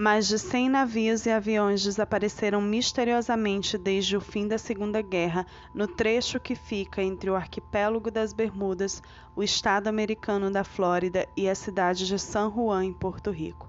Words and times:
Mais 0.00 0.28
de 0.28 0.38
100 0.38 0.68
navios 0.68 1.26
e 1.26 1.30
aviões 1.32 1.82
desapareceram 1.82 2.60
misteriosamente 2.60 3.76
desde 3.76 4.16
o 4.16 4.20
fim 4.20 4.46
da 4.46 4.56
Segunda 4.56 5.02
Guerra 5.02 5.44
no 5.74 5.88
trecho 5.88 6.38
que 6.38 6.54
fica 6.54 7.02
entre 7.02 7.28
o 7.28 7.34
arquipélago 7.34 8.08
das 8.08 8.32
Bermudas, 8.32 9.02
o 9.34 9.42
estado 9.42 9.88
americano 9.88 10.52
da 10.52 10.62
Flórida 10.62 11.26
e 11.36 11.48
a 11.48 11.54
cidade 11.56 12.06
de 12.06 12.16
San 12.16 12.48
Juan, 12.48 12.84
em 12.84 12.92
Porto 12.92 13.32
Rico. 13.32 13.68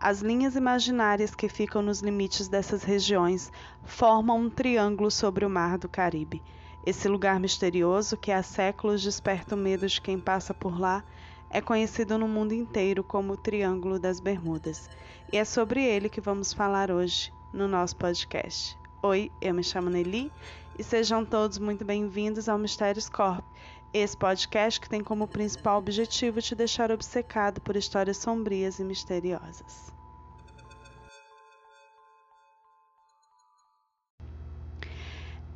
As 0.00 0.20
linhas 0.20 0.56
imaginárias 0.56 1.32
que 1.32 1.48
ficam 1.48 1.80
nos 1.80 2.00
limites 2.00 2.48
dessas 2.48 2.82
regiões 2.82 3.52
formam 3.84 4.36
um 4.36 4.50
triângulo 4.50 5.12
sobre 5.12 5.46
o 5.46 5.50
mar 5.50 5.78
do 5.78 5.88
Caribe. 5.88 6.42
Esse 6.84 7.06
lugar 7.06 7.38
misterioso 7.38 8.16
que 8.16 8.32
há 8.32 8.42
séculos 8.42 9.00
desperta 9.00 9.54
o 9.54 9.58
medo 9.58 9.86
de 9.86 10.00
quem 10.00 10.18
passa 10.18 10.52
por 10.52 10.76
lá 10.76 11.04
é 11.50 11.60
conhecido 11.60 12.18
no 12.18 12.28
mundo 12.28 12.52
inteiro 12.52 13.02
como 13.02 13.32
o 13.32 13.36
Triângulo 13.36 13.98
das 13.98 14.20
Bermudas, 14.20 14.88
e 15.32 15.36
é 15.36 15.44
sobre 15.44 15.84
ele 15.84 16.08
que 16.08 16.20
vamos 16.20 16.52
falar 16.52 16.90
hoje 16.90 17.32
no 17.52 17.66
nosso 17.66 17.96
podcast. 17.96 18.78
Oi, 19.02 19.30
eu 19.40 19.54
me 19.54 19.62
chamo 19.62 19.88
Nelly 19.88 20.30
e 20.78 20.82
sejam 20.82 21.24
todos 21.24 21.58
muito 21.58 21.84
bem-vindos 21.84 22.48
ao 22.48 22.58
Mistérios 22.58 23.08
Corp, 23.08 23.44
esse 23.92 24.16
podcast 24.16 24.80
que 24.80 24.88
tem 24.88 25.02
como 25.02 25.26
principal 25.26 25.78
objetivo 25.78 26.42
te 26.42 26.54
deixar 26.54 26.90
obcecado 26.90 27.60
por 27.60 27.76
histórias 27.76 28.18
sombrias 28.18 28.78
e 28.78 28.84
misteriosas. 28.84 29.97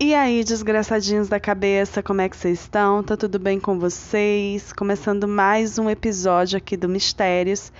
E 0.04 0.16
aí, 0.16 0.42
desgraçadinhos 0.42 1.28
da 1.28 1.38
cabeça, 1.38 2.02
como 2.02 2.20
é 2.20 2.28
que 2.28 2.36
vocês 2.36 2.58
estão? 2.58 3.04
Tá 3.04 3.16
tudo 3.16 3.38
bem 3.38 3.60
com 3.60 3.78
vocês? 3.78 4.72
Começando 4.72 5.28
mais 5.28 5.78
um 5.78 5.88
episódio 5.88 6.56
aqui 6.56 6.76
do 6.76 6.88
Mistérios. 6.88 7.72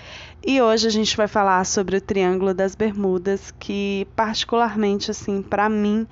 E 0.46 0.62
hoje 0.62 0.86
a 0.86 0.90
gente 0.90 1.16
vai 1.16 1.27
falar 1.27 1.66
sobre 1.66 1.96
o 1.96 2.00
Triângulo 2.00 2.54
das 2.54 2.77
Bermudas, 2.77 3.52
que 3.58 4.06
particularmente 4.14 5.10
assim, 5.10 5.42
para 5.42 5.69
mim, 5.69 6.06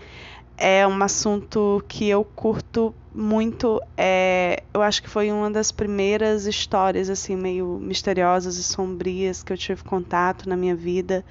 é 0.58 0.84
um 0.84 1.00
assunto 1.00 1.80
que 1.86 2.08
eu 2.08 2.24
curto 2.24 2.92
muito. 3.14 3.80
É, 3.96 4.64
eu 4.74 4.82
acho 4.82 5.04
que 5.04 5.08
foi 5.08 5.30
uma 5.30 5.48
das 5.48 5.70
primeiras 5.70 6.44
histórias 6.44 7.08
assim 7.08 7.36
meio 7.36 7.78
misteriosas 7.80 8.56
e 8.56 8.64
sombrias 8.64 9.44
que 9.44 9.52
eu 9.52 9.56
tive 9.56 9.84
contato 9.84 10.48
na 10.48 10.56
minha 10.56 10.74
vida. 10.74 11.24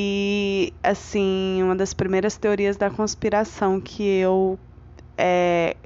E, 0.00 0.72
assim, 0.80 1.60
uma 1.60 1.74
das 1.74 1.92
primeiras 1.92 2.36
teorias 2.36 2.76
da 2.76 2.88
conspiração 2.88 3.80
que 3.80 4.04
eu 4.04 4.56
é, 5.16 5.76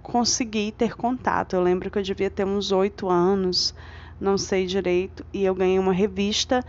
consegui 0.00 0.70
ter 0.70 0.94
contato. 0.94 1.56
Eu 1.56 1.62
lembro 1.62 1.90
que 1.90 1.98
eu 1.98 2.02
devia 2.04 2.30
ter 2.30 2.46
uns 2.46 2.70
oito 2.70 3.08
anos, 3.08 3.74
não 4.20 4.38
sei 4.38 4.64
direito, 4.64 5.26
e 5.34 5.44
eu 5.44 5.56
ganhei 5.56 5.76
uma 5.76 5.92
revista. 5.92 6.64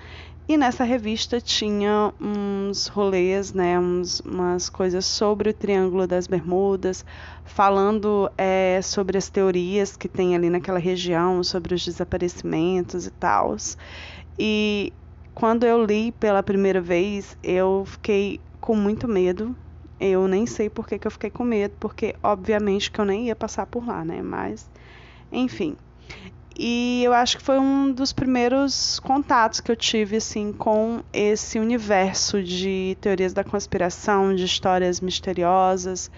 E 0.48 0.58
nessa 0.58 0.84
revista 0.84 1.40
tinha 1.40 2.12
uns 2.20 2.88
rolês, 2.88 3.54
né, 3.54 3.80
uns, 3.80 4.20
umas 4.22 4.68
coisas 4.68 5.06
sobre 5.06 5.52
o 5.52 5.54
Triângulo 5.54 6.08
das 6.08 6.26
Bermudas, 6.26 7.06
falando 7.46 8.32
é, 8.36 8.82
sobre 8.82 9.16
as 9.16 9.30
teorias 9.30 9.96
que 9.96 10.10
tem 10.10 10.36
ali 10.36 10.50
naquela 10.50 10.80
região, 10.80 11.44
sobre 11.44 11.76
os 11.76 11.86
desaparecimentos 11.86 13.06
e 13.06 13.12
tal. 13.12 13.56
E 14.40 14.92
quando 15.40 15.66
eu 15.66 15.86
li 15.86 16.12
pela 16.12 16.44
primeira 16.44 16.82
vez, 16.82 17.38
eu 17.42 17.86
fiquei 17.86 18.42
com 18.60 18.76
muito 18.76 19.08
medo. 19.08 19.56
Eu 19.98 20.28
nem 20.28 20.46
sei 20.46 20.70
por 20.70 20.86
que, 20.86 21.00
que 21.00 21.08
eu 21.08 21.12
fiquei 21.12 21.30
com 21.30 21.46
medo, 21.46 21.76
porque 21.80 22.14
obviamente 22.22 22.92
que 22.92 23.00
eu 23.00 23.06
nem 23.06 23.28
ia 23.28 23.36
passar 23.36 23.66
por 23.66 23.88
lá, 23.88 24.04
né? 24.04 24.22
Mas, 24.22 24.70
enfim. 25.32 25.78
E 26.58 27.02
eu 27.06 27.14
acho 27.14 27.38
que 27.38 27.44
foi 27.44 27.58
um 27.58 27.90
dos 27.90 28.12
primeiros 28.12 29.00
contatos 29.00 29.62
que 29.62 29.72
eu 29.72 29.78
tive 29.78 30.18
assim 30.18 30.52
com 30.52 31.02
esse 31.14 31.58
universo 31.58 32.44
de 32.44 32.98
teorias 33.00 33.32
da 33.32 33.44
conspiração, 33.44 34.36
de 34.36 34.44
histórias 34.44 35.00
misteriosas 35.00 36.12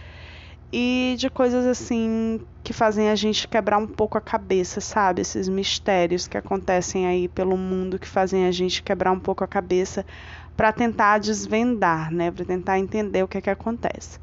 e 0.74 1.16
de 1.20 1.30
coisas 1.30 1.68
assim 1.68 2.42
que 2.72 2.78
fazem 2.78 3.10
a 3.10 3.16
gente 3.16 3.50
quebrar 3.50 3.78
um 3.78 3.86
pouco 3.86 4.18
a 4.18 4.22
cabeça, 4.22 4.80
sabe? 4.80 5.22
Esses 5.22 5.50
mistérios 5.50 6.26
que 6.26 6.38
acontecem 6.38 7.06
aí 7.06 7.28
pelo 7.28 7.58
mundo 7.58 8.00
que 8.00 8.08
fazem 8.08 8.48
a 8.48 8.52
gente 8.52 8.82
quebrar 8.82 9.12
um 9.12 9.20
pouco 9.20 9.44
a 9.44 9.48
cabeça 9.48 10.06
para 10.56 10.72
tentar 10.72 11.18
desvendar, 11.18 12.14
né? 12.14 12.32
Para 12.32 12.46
tentar 12.46 12.80
entender 12.80 13.24
o 13.24 13.28
que 13.28 13.40
é 13.40 13.42
que 13.42 13.50
acontece. 13.50 14.20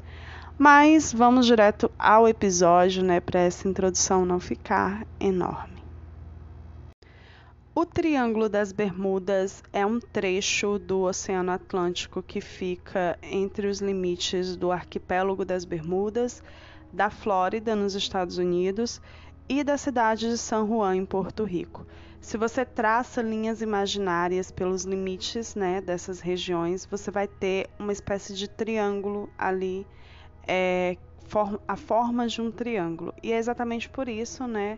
Mas 0.57 1.13
vamos 1.13 1.45
direto 1.45 1.91
ao 1.97 2.27
episódio, 2.27 3.03
né, 3.03 3.19
para 3.19 3.39
essa 3.39 3.67
introdução 3.67 4.25
não 4.25 4.39
ficar 4.39 5.05
enorme. 5.19 5.77
O 7.75 7.85
Triângulo 7.85 8.49
das 8.49 8.71
Bermudas 8.71 9.63
é 9.71 9.85
um 9.85 9.99
trecho 9.99 10.79
do 10.79 11.01
Oceano 11.01 11.51
Atlântico 11.51 12.23
que 12.23 12.41
fica 12.41 13.17
entre 13.21 13.67
os 13.67 13.79
limites 13.79 14.55
do 14.57 14.71
Arquipélago 14.71 15.45
das 15.45 15.63
Bermudas, 15.65 16.41
da 16.91 17.09
Flórida, 17.09 17.75
nos 17.75 17.95
Estados 17.95 18.37
Unidos, 18.37 19.01
e 19.47 19.63
da 19.63 19.77
cidade 19.77 20.29
de 20.29 20.37
San 20.37 20.67
Juan, 20.67 20.95
em 20.95 21.05
Porto 21.05 21.43
Rico. 21.43 21.85
Se 22.21 22.37
você 22.37 22.65
traça 22.65 23.21
linhas 23.21 23.61
imaginárias 23.61 24.51
pelos 24.51 24.83
limites 24.83 25.55
né, 25.55 25.81
dessas 25.81 26.19
regiões, 26.19 26.85
você 26.85 27.09
vai 27.09 27.27
ter 27.27 27.69
uma 27.79 27.93
espécie 27.93 28.35
de 28.35 28.47
triângulo 28.47 29.29
ali, 29.37 29.87
é, 30.47 30.97
for 31.27 31.59
a 31.67 31.75
forma 31.75 32.27
de 32.27 32.41
um 32.41 32.51
triângulo. 32.51 33.13
E 33.23 33.31
é 33.31 33.37
exatamente 33.37 33.89
por 33.89 34.09
isso 34.09 34.45
né, 34.47 34.77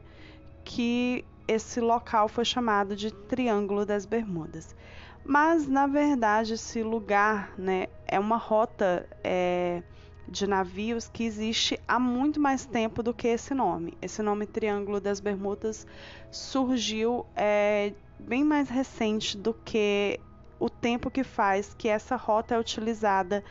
que 0.64 1.26
esse 1.48 1.82
local 1.82 2.28
foi 2.28 2.46
chamado 2.46 2.96
de 2.96 3.12
Triângulo 3.12 3.86
das 3.86 4.06
Bermudas. 4.06 4.76
Mas, 5.24 5.68
na 5.68 5.88
verdade, 5.88 6.54
esse 6.54 6.82
lugar 6.82 7.54
né, 7.58 7.88
é 8.08 8.20
uma 8.20 8.38
rota 8.38 9.08
é, 9.24 9.84
de 10.28 10.48
navios 10.48 11.10
que 11.10 11.24
existe 11.24 11.80
há 11.88 12.00
muito 12.00 12.40
mais 12.40 12.66
tempo 12.66 13.04
do 13.04 13.14
que 13.14 13.28
esse 13.28 13.54
nome. 13.54 13.98
Esse 14.02 14.22
nome 14.22 14.46
Triângulo 14.46 15.00
das 15.00 15.20
Bermudas 15.20 15.86
surgiu 16.30 17.26
é, 17.36 17.94
bem 18.20 18.44
mais 18.44 18.70
recente 18.70 19.38
do 19.38 19.54
que 19.54 20.20
o 20.60 20.70
tempo 20.70 21.10
que 21.10 21.24
faz 21.24 21.74
que 21.74 21.88
essa 21.88 22.16
rota 22.16 22.56
é 22.56 22.60
utilizada 22.60 23.44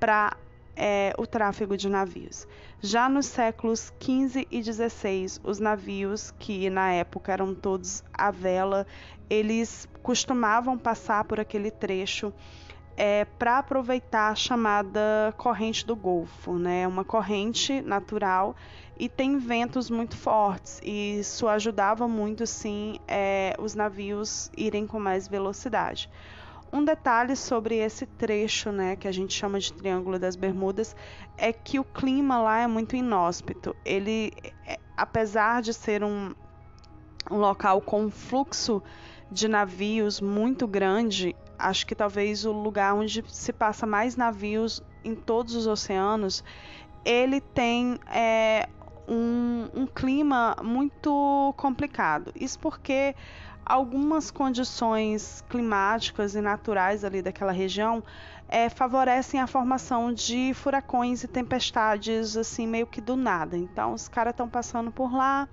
para 0.00 0.36
é, 0.78 1.12
o 1.18 1.26
tráfego 1.26 1.76
de 1.76 1.88
navios. 1.88 2.46
Já 2.80 3.08
nos 3.08 3.26
séculos 3.26 3.92
XV 4.00 4.46
e 4.50 4.62
XVI, 4.62 5.40
os 5.42 5.58
navios, 5.58 6.32
que 6.38 6.70
na 6.70 6.92
época 6.92 7.32
eram 7.32 7.54
todos 7.54 8.04
à 8.12 8.30
vela, 8.30 8.86
eles 9.28 9.88
costumavam 10.02 10.78
passar 10.78 11.24
por 11.24 11.40
aquele 11.40 11.70
trecho 11.70 12.32
é, 13.00 13.24
para 13.24 13.58
aproveitar 13.58 14.32
a 14.32 14.34
chamada 14.34 15.32
corrente 15.38 15.86
do 15.86 15.94
Golfo, 15.94 16.58
né? 16.58 16.84
Uma 16.84 17.04
corrente 17.04 17.80
natural 17.80 18.56
e 18.98 19.08
tem 19.08 19.38
ventos 19.38 19.88
muito 19.88 20.16
fortes 20.16 20.80
e 20.82 21.20
isso 21.20 21.46
ajudava 21.46 22.08
muito, 22.08 22.44
sim, 22.44 22.98
é, 23.06 23.54
os 23.56 23.76
navios 23.76 24.50
irem 24.56 24.84
com 24.84 24.98
mais 24.98 25.28
velocidade. 25.28 26.10
Um 26.72 26.84
detalhe 26.84 27.36
sobre 27.36 27.76
esse 27.76 28.04
trecho, 28.04 28.72
né, 28.72 28.96
que 28.96 29.06
a 29.06 29.12
gente 29.12 29.32
chama 29.32 29.60
de 29.60 29.72
Triângulo 29.72 30.18
das 30.18 30.34
Bermudas, 30.34 30.96
é 31.36 31.52
que 31.52 31.78
o 31.78 31.84
clima 31.84 32.42
lá 32.42 32.58
é 32.58 32.66
muito 32.66 32.96
inóspito. 32.96 33.76
Ele, 33.84 34.32
é, 34.66 34.76
apesar 34.96 35.62
de 35.62 35.72
ser 35.72 36.02
um, 36.02 36.34
um 37.30 37.36
local 37.36 37.80
com 37.80 38.10
fluxo 38.10 38.82
de 39.30 39.46
navios 39.46 40.20
muito 40.20 40.66
grande, 40.66 41.34
acho 41.58 41.86
que 41.86 41.94
talvez 41.94 42.44
o 42.44 42.52
lugar 42.52 42.94
onde 42.94 43.24
se 43.28 43.52
passa 43.52 43.86
mais 43.86 44.16
navios 44.16 44.82
em 45.04 45.14
todos 45.14 45.54
os 45.54 45.66
oceanos, 45.66 46.44
ele 47.04 47.40
tem 47.40 47.98
é, 48.10 48.68
um, 49.08 49.68
um 49.74 49.86
clima 49.86 50.56
muito 50.62 51.54
complicado. 51.56 52.32
Isso 52.36 52.58
porque 52.58 53.14
algumas 53.64 54.30
condições 54.30 55.44
climáticas 55.48 56.34
e 56.34 56.40
naturais 56.40 57.04
ali 57.04 57.20
daquela 57.20 57.52
região 57.52 58.02
é, 58.48 58.70
favorecem 58.70 59.40
a 59.40 59.46
formação 59.46 60.12
de 60.12 60.54
furacões 60.54 61.22
e 61.22 61.28
tempestades 61.28 62.36
assim 62.36 62.66
meio 62.66 62.86
que 62.86 63.00
do 63.00 63.14
nada. 63.16 63.56
Então 63.56 63.92
os 63.92 64.08
caras 64.08 64.32
estão 64.32 64.48
passando 64.48 64.90
por 64.90 65.12
lá, 65.12 65.46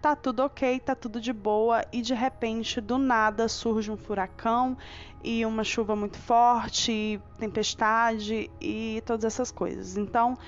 tá 0.00 0.14
tudo 0.14 0.44
ok, 0.44 0.80
tá 0.80 0.94
tudo 0.94 1.20
de 1.20 1.32
boa 1.32 1.84
e 1.92 2.00
de 2.02 2.14
repente 2.14 2.80
do 2.80 2.98
nada 2.98 3.48
surge 3.48 3.90
um 3.90 3.96
furacão 3.96 4.76
e 5.22 5.44
uma 5.44 5.64
chuva 5.64 5.96
muito 5.96 6.18
forte, 6.18 7.20
tempestade 7.38 8.50
e 8.60 9.02
todas 9.04 9.24
essas 9.24 9.50
coisas. 9.50 9.96
Então 9.96 10.38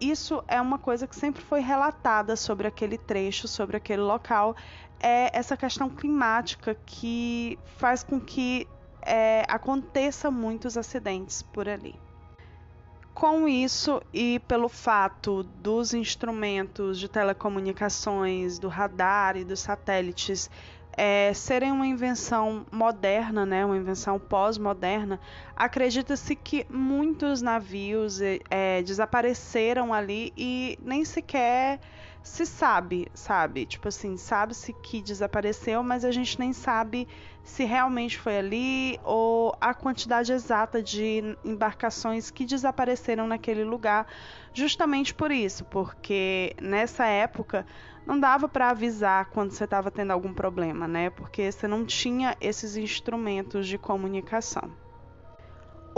isso 0.00 0.42
é 0.46 0.60
uma 0.60 0.78
coisa 0.78 1.06
que 1.06 1.16
sempre 1.16 1.42
foi 1.42 1.60
relatada 1.60 2.36
sobre 2.36 2.66
aquele 2.66 2.98
trecho, 2.98 3.48
sobre 3.48 3.76
aquele 3.76 4.02
local, 4.02 4.54
é 5.00 5.36
essa 5.36 5.56
questão 5.56 5.88
climática 5.88 6.74
que 6.86 7.58
faz 7.76 8.02
com 8.02 8.20
que 8.20 8.68
é, 9.02 9.44
aconteça 9.48 10.30
muitos 10.30 10.76
acidentes 10.76 11.40
por 11.40 11.68
ali. 11.68 11.94
Com 13.16 13.48
isso 13.48 14.02
e 14.12 14.38
pelo 14.40 14.68
fato 14.68 15.42
dos 15.42 15.94
instrumentos 15.94 16.98
de 17.00 17.08
telecomunicações, 17.08 18.58
do 18.58 18.68
radar 18.68 19.38
e 19.38 19.42
dos 19.42 19.60
satélites 19.60 20.50
é, 20.92 21.32
serem 21.32 21.72
uma 21.72 21.86
invenção 21.86 22.66
moderna, 22.70 23.46
né, 23.46 23.64
uma 23.64 23.78
invenção 23.78 24.18
pós-moderna, 24.18 25.18
acredita-se 25.56 26.36
que 26.36 26.66
muitos 26.68 27.40
navios 27.40 28.20
é, 28.20 28.82
desapareceram 28.82 29.94
ali 29.94 30.30
e 30.36 30.78
nem 30.82 31.02
sequer 31.02 31.80
se 32.26 32.44
sabe, 32.44 33.06
sabe? 33.14 33.64
Tipo 33.64 33.86
assim, 33.86 34.16
sabe-se 34.16 34.72
que 34.72 35.00
desapareceu, 35.00 35.80
mas 35.84 36.04
a 36.04 36.10
gente 36.10 36.38
nem 36.40 36.52
sabe 36.52 37.06
se 37.44 37.64
realmente 37.64 38.18
foi 38.18 38.36
ali 38.36 39.00
ou 39.04 39.56
a 39.60 39.72
quantidade 39.72 40.32
exata 40.32 40.82
de 40.82 41.36
embarcações 41.44 42.28
que 42.28 42.44
desapareceram 42.44 43.28
naquele 43.28 43.62
lugar, 43.62 44.08
justamente 44.52 45.14
por 45.14 45.30
isso, 45.30 45.64
porque 45.66 46.54
nessa 46.60 47.06
época 47.06 47.64
não 48.04 48.18
dava 48.18 48.48
para 48.48 48.70
avisar 48.70 49.26
quando 49.26 49.52
você 49.52 49.62
estava 49.62 49.88
tendo 49.88 50.10
algum 50.10 50.34
problema, 50.34 50.88
né? 50.88 51.10
Porque 51.10 51.52
você 51.52 51.68
não 51.68 51.86
tinha 51.86 52.36
esses 52.40 52.76
instrumentos 52.76 53.68
de 53.68 53.78
comunicação. 53.78 54.85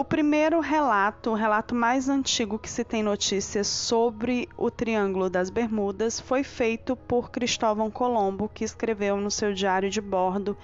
O 0.01 0.05
primeiro 0.05 0.61
relato, 0.61 1.31
o 1.31 1.35
relato 1.35 1.75
mais 1.75 2.09
antigo 2.09 2.57
que 2.57 2.71
se 2.71 2.85
tem 2.85 3.03
notícias 3.03 3.67
sobre 3.67 4.49
o 4.57 4.71
Triângulo 4.71 5.29
das 5.29 5.51
Bermudas, 5.51 6.21
foi 6.21 6.45
feito 6.45 6.95
por 6.95 7.33
Cristóvão 7.33 7.91
Colombo, 7.91 8.49
que 8.49 8.63
escreveu 8.63 9.17
no 9.17 9.29
seu 9.29 9.53
diário 9.53 9.91
de 9.91 10.01
bordo 10.01 10.57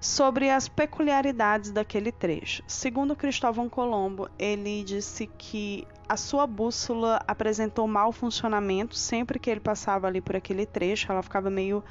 sobre 0.00 0.48
as 0.48 0.68
peculiaridades 0.68 1.72
daquele 1.72 2.12
trecho. 2.12 2.62
Segundo 2.68 3.16
Cristóvão 3.16 3.68
Colombo, 3.68 4.30
ele 4.38 4.84
disse 4.84 5.26
que 5.26 5.84
a 6.08 6.16
sua 6.16 6.46
bússola 6.46 7.20
apresentou 7.26 7.88
mau 7.88 8.12
funcionamento 8.12 8.94
sempre 8.94 9.40
que 9.40 9.50
ele 9.50 9.58
passava 9.58 10.06
ali 10.06 10.20
por 10.20 10.36
aquele 10.36 10.64
trecho, 10.64 11.10
ela 11.10 11.24
ficava 11.24 11.50
meio 11.50 11.82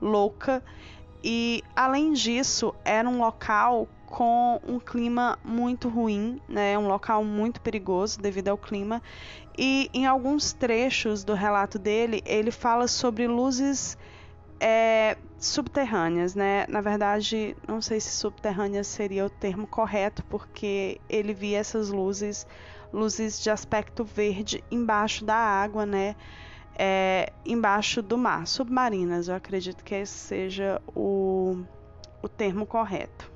louca. 0.00 0.62
E 1.22 1.62
além 1.74 2.12
disso, 2.12 2.74
era 2.84 3.08
um 3.08 3.18
local 3.18 3.88
com 4.06 4.60
um 4.66 4.78
clima 4.78 5.38
muito 5.44 5.88
ruim, 5.88 6.40
né? 6.48 6.78
Um 6.78 6.86
local 6.86 7.24
muito 7.24 7.60
perigoso 7.60 8.20
devido 8.20 8.48
ao 8.48 8.56
clima. 8.56 9.02
E 9.58 9.90
em 9.92 10.06
alguns 10.06 10.52
trechos 10.52 11.24
do 11.24 11.34
relato 11.34 11.78
dele, 11.78 12.22
ele 12.24 12.50
fala 12.50 12.86
sobre 12.86 13.26
luzes 13.26 13.98
é, 14.60 15.16
subterrâneas, 15.38 16.34
né? 16.34 16.64
Na 16.68 16.80
verdade, 16.80 17.56
não 17.66 17.80
sei 17.80 18.00
se 18.00 18.10
subterrâneas 18.10 18.86
seria 18.86 19.26
o 19.26 19.30
termo 19.30 19.66
correto, 19.66 20.24
porque 20.24 21.00
ele 21.08 21.34
via 21.34 21.58
essas 21.58 21.90
luzes, 21.90 22.46
luzes 22.92 23.42
de 23.42 23.50
aspecto 23.50 24.04
verde 24.04 24.62
embaixo 24.70 25.24
da 25.24 25.36
água, 25.36 25.84
né? 25.84 26.16
É, 26.78 27.32
embaixo 27.44 28.02
do 28.02 28.18
mar, 28.18 28.46
submarinas. 28.46 29.28
Eu 29.28 29.34
acredito 29.34 29.82
que 29.82 29.94
esse 29.94 30.12
seja 30.12 30.80
o, 30.94 31.64
o 32.22 32.28
termo 32.28 32.66
correto. 32.66 33.30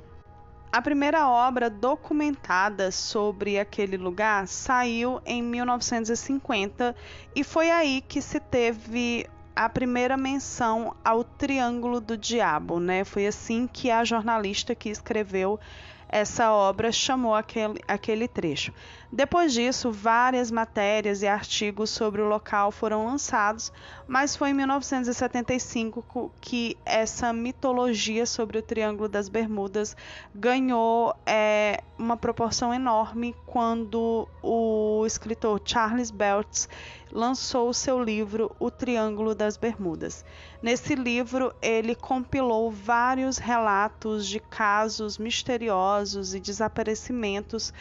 A 0.72 0.81
primeira 0.81 1.28
obra 1.28 1.69
documentada 1.69 2.92
sobre 2.92 3.58
aquele 3.58 3.96
lugar 3.96 4.46
saiu 4.46 5.20
em 5.26 5.42
1950 5.42 6.94
e 7.34 7.42
foi 7.42 7.72
aí 7.72 8.00
que 8.00 8.22
se 8.22 8.38
teve 8.38 9.26
a 9.56 9.69
primeira 9.69 10.16
menção 10.16 10.94
ao 11.04 11.25
Triângulo 11.25 12.00
do 12.00 12.16
Diabo, 12.16 12.78
né? 12.78 13.02
Foi 13.02 13.26
assim 13.26 13.66
que 13.66 13.90
a 13.90 14.04
jornalista 14.04 14.75
que 14.75 14.88
escreveu 14.88 15.58
essa 16.10 16.52
obra 16.52 16.90
chamou 16.90 17.34
aquele, 17.34 17.80
aquele 17.86 18.26
trecho. 18.26 18.72
Depois 19.12 19.52
disso, 19.52 19.90
várias 19.90 20.50
matérias 20.50 21.22
e 21.22 21.26
artigos 21.26 21.90
sobre 21.90 22.20
o 22.20 22.28
local 22.28 22.70
foram 22.70 23.06
lançados, 23.06 23.72
mas 24.06 24.36
foi 24.36 24.50
em 24.50 24.54
1975 24.54 26.32
que 26.40 26.76
essa 26.84 27.32
mitologia 27.32 28.26
sobre 28.26 28.58
o 28.58 28.62
Triângulo 28.62 29.08
das 29.08 29.28
Bermudas 29.28 29.96
ganhou 30.34 31.14
é, 31.26 31.82
uma 31.98 32.16
proporção 32.16 32.72
enorme 32.72 33.34
quando 33.46 34.28
o 34.42 35.04
escritor 35.06 35.60
Charles 35.64 36.10
Belts 36.10 36.68
lançou 37.12 37.68
o 37.68 37.74
seu 37.74 38.02
livro 38.02 38.54
O 38.58 38.70
Triângulo 38.70 39.34
das 39.34 39.56
Bermudas. 39.56 40.24
Nesse 40.62 40.94
livro, 40.94 41.54
ele 41.60 41.94
compilou 41.94 42.70
vários 42.70 43.38
relatos 43.38 44.26
de 44.26 44.40
casos 44.40 45.18
misteriosos 45.18 46.34
e 46.34 46.40
desaparecimentos 46.40 47.72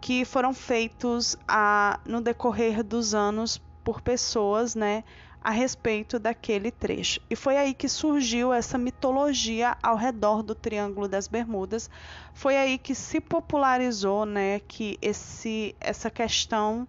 que 0.00 0.24
foram 0.24 0.54
feitos 0.54 1.36
a, 1.46 1.98
no 2.06 2.20
decorrer 2.20 2.82
dos 2.82 3.14
anos 3.14 3.60
por 3.82 4.00
pessoas, 4.00 4.74
né, 4.74 5.02
a 5.42 5.50
respeito 5.50 6.18
daquele 6.18 6.70
trecho. 6.70 7.20
E 7.30 7.36
foi 7.36 7.56
aí 7.56 7.72
que 7.72 7.88
surgiu 7.88 8.52
essa 8.52 8.76
mitologia 8.76 9.76
ao 9.82 9.96
redor 9.96 10.42
do 10.42 10.54
Triângulo 10.54 11.08
das 11.08 11.28
Bermudas. 11.28 11.88
Foi 12.34 12.56
aí 12.56 12.76
que 12.76 12.94
se 12.94 13.20
popularizou, 13.20 14.26
né, 14.26 14.60
que 14.60 14.98
esse 15.00 15.74
essa 15.80 16.10
questão 16.10 16.86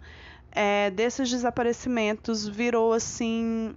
é, 0.51 0.89
desses 0.91 1.29
desaparecimentos 1.29 2.47
virou 2.47 2.93
assim 2.93 3.75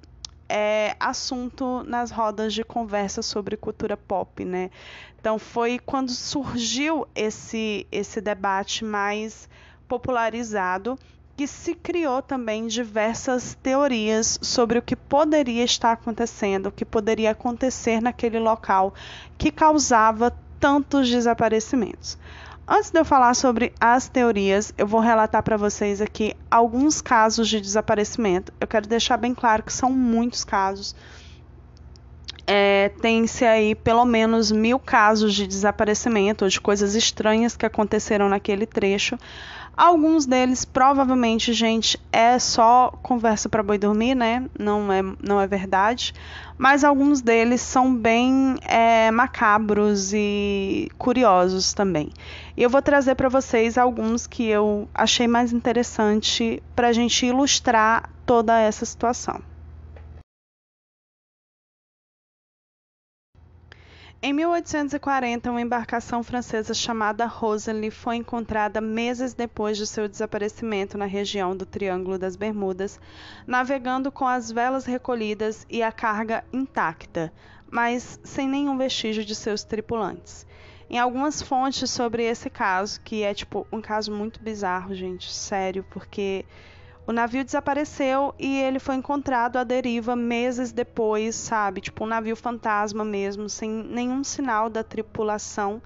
é, 0.49 0.95
assunto 1.01 1.83
nas 1.85 2.11
rodas 2.11 2.53
de 2.53 2.63
conversa 2.63 3.23
sobre 3.23 3.57
cultura 3.57 3.97
pop, 3.97 4.45
né? 4.45 4.71
Então 5.19 5.39
foi 5.39 5.79
quando 5.79 6.11
surgiu 6.11 7.07
esse 7.15 7.87
esse 7.91 8.21
debate 8.21 8.85
mais 8.85 9.49
popularizado 9.89 10.99
que 11.37 11.47
se 11.47 11.75
criou 11.75 12.21
também 12.21 12.67
diversas 12.67 13.57
teorias 13.63 14.39
sobre 14.43 14.79
o 14.79 14.83
que 14.83 14.95
poderia 14.95 15.65
estar 15.65 15.93
acontecendo, 15.93 16.67
o 16.67 16.73
que 16.73 16.85
poderia 16.85 17.31
acontecer 17.31 18.01
naquele 18.03 18.39
local 18.39 18.93
que 19.39 19.51
causava 19.51 20.33
tantos 20.61 21.09
desaparecimentos. 21.09 22.19
Antes 22.67 22.93
de 22.93 22.99
eu 23.01 23.05
falar 23.05 23.35
sobre 23.35 23.73
as 23.81 24.09
teorias, 24.09 24.73
eu 24.79 24.87
vou 24.87 25.01
relatar 25.01 25.43
para 25.43 25.57
vocês 25.57 26.01
aqui 26.01 26.35
alguns 26.49 27.01
casos 27.01 27.49
de 27.49 27.61
desaparecimento. 27.61 28.53
Eu 28.61 28.69
quero 28.69 28.87
deixar 28.87 29.17
bem 29.17 29.35
claro 29.35 29.65
que 29.65 29.73
são 29.73 29.91
muitos 29.91 30.45
casos. 30.45 30.95
É, 32.47 32.91
Tem-se 33.01 33.45
aí 33.45 33.75
pelo 33.75 34.05
menos 34.05 34.53
mil 34.53 34.79
casos 34.79 35.35
de 35.35 35.47
desaparecimento 35.47 36.45
ou 36.45 36.49
de 36.49 36.61
coisas 36.61 36.95
estranhas 36.95 37.57
que 37.57 37.67
aconteceram 37.67 38.29
naquele 38.29 38.65
trecho. 38.65 39.19
Alguns 39.77 40.27
deles, 40.27 40.65
provavelmente, 40.65 41.53
gente, 41.55 41.99
é 42.13 42.39
só 42.39 42.93
conversa 43.03 43.49
para 43.49 43.63
boi 43.63 43.79
dormir, 43.79 44.15
né? 44.15 44.45
Não 44.59 44.93
é, 44.93 45.03
não 45.21 45.41
é 45.41 45.47
verdade. 45.47 46.13
Mas 46.59 46.85
alguns 46.85 47.23
deles 47.23 47.63
são 47.63 47.95
bem 47.95 48.57
é, 48.63 49.11
macabros 49.11 50.13
e 50.13 50.91
curiosos 50.99 51.73
também. 51.73 52.11
E 52.57 52.63
eu 52.63 52.71
vou 52.71 52.83
trazer 52.83 53.15
para 53.15 53.29
vocês 53.29 53.79
alguns 53.79 54.27
que 54.27 54.47
eu 54.47 54.89
achei 54.95 55.27
mais 55.27 55.53
interessante 55.53 56.63
para 56.77 56.89
a 56.89 56.93
gente 56.93 57.25
ilustrar 57.25 58.11
toda 58.27 58.59
essa 58.61 58.85
situação. 58.85 59.41
Em 64.25 64.33
1840, 64.33 65.51
uma 65.51 65.61
embarcação 65.61 66.23
francesa 66.23 66.73
chamada 66.73 67.27
Rosalie 67.27 67.91
foi 67.91 68.15
encontrada 68.15 68.81
meses 68.81 69.35
depois 69.35 69.77
de 69.77 69.85
seu 69.85 70.07
desaparecimento 70.07 70.97
na 70.97 71.07
região 71.07 71.57
do 71.57 71.67
Triângulo 71.67 72.17
das 72.17 72.37
Bermudas, 72.37 73.01
navegando 73.49 74.13
com 74.13 74.25
as 74.25 74.53
velas 74.53 74.85
recolhidas 74.85 75.67
e 75.69 75.83
a 75.83 75.91
carga 75.91 76.45
intacta, 76.53 77.33
mas 77.69 78.21
sem 78.23 78.49
nenhum 78.49 78.79
vestígio 78.79 79.25
de 79.25 79.35
seus 79.35 79.65
tripulantes. 79.65 80.47
Em 80.93 80.99
algumas 80.99 81.41
fontes 81.41 81.91
sobre 81.91 82.23
esse 82.23 82.51
caso, 82.51 83.01
que 83.01 83.23
é 83.23 83.33
tipo 83.33 83.67
um 83.73 83.81
caso 83.81 84.13
muito 84.13 84.43
bizarro, 84.43 84.95
gente, 84.95 85.33
sério, 85.33 85.83
porque 85.89 86.45
o 87.07 87.13
navio 87.13 87.43
desapareceu 87.43 88.35
e 88.39 88.59
ele 88.59 88.79
foi 88.79 88.97
encontrado 88.97 89.57
à 89.57 89.65
deriva 89.65 90.15
meses 90.15 90.71
depois, 90.71 91.35
sabe? 91.35 91.81
Tipo 91.81 92.05
um 92.05 92.07
navio 92.07 92.37
fantasma 92.37 93.07
mesmo, 93.07 93.49
sem 93.49 93.71
nenhum 93.71 94.23
sinal 94.23 94.69
da 94.69 94.85
tripulação, 94.85 95.81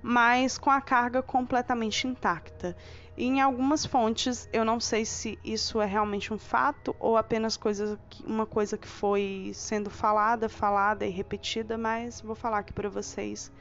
mas 0.00 0.56
com 0.56 0.70
a 0.70 0.80
carga 0.80 1.20
completamente 1.20 2.06
intacta. 2.06 2.74
E 3.14 3.26
em 3.26 3.42
algumas 3.42 3.84
fontes, 3.84 4.48
eu 4.54 4.64
não 4.64 4.80
sei 4.80 5.04
se 5.04 5.38
isso 5.44 5.82
é 5.82 5.86
realmente 5.86 6.32
um 6.32 6.38
fato 6.38 6.96
ou 6.98 7.18
apenas 7.18 7.58
coisa, 7.58 8.00
uma 8.24 8.46
coisa 8.46 8.78
que 8.78 8.88
foi 8.88 9.50
sendo 9.52 9.90
falada, 9.90 10.48
falada 10.48 11.04
e 11.04 11.10
repetida, 11.10 11.76
mas 11.76 12.22
vou 12.22 12.34
falar 12.34 12.60
aqui 12.60 12.72
para 12.72 12.88
vocês, 12.88 13.52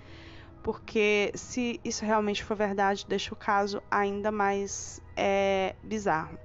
porque 0.65 1.31
se 1.35 1.79
isso 1.85 2.03
realmente 2.03 2.43
for 2.43 2.57
verdade, 2.57 3.05
deixa 3.07 3.31
o 3.31 3.37
caso 3.37 3.83
ainda 3.91 4.31
mais 4.31 4.99
é, 5.15 5.75
bizarro. 5.83 6.39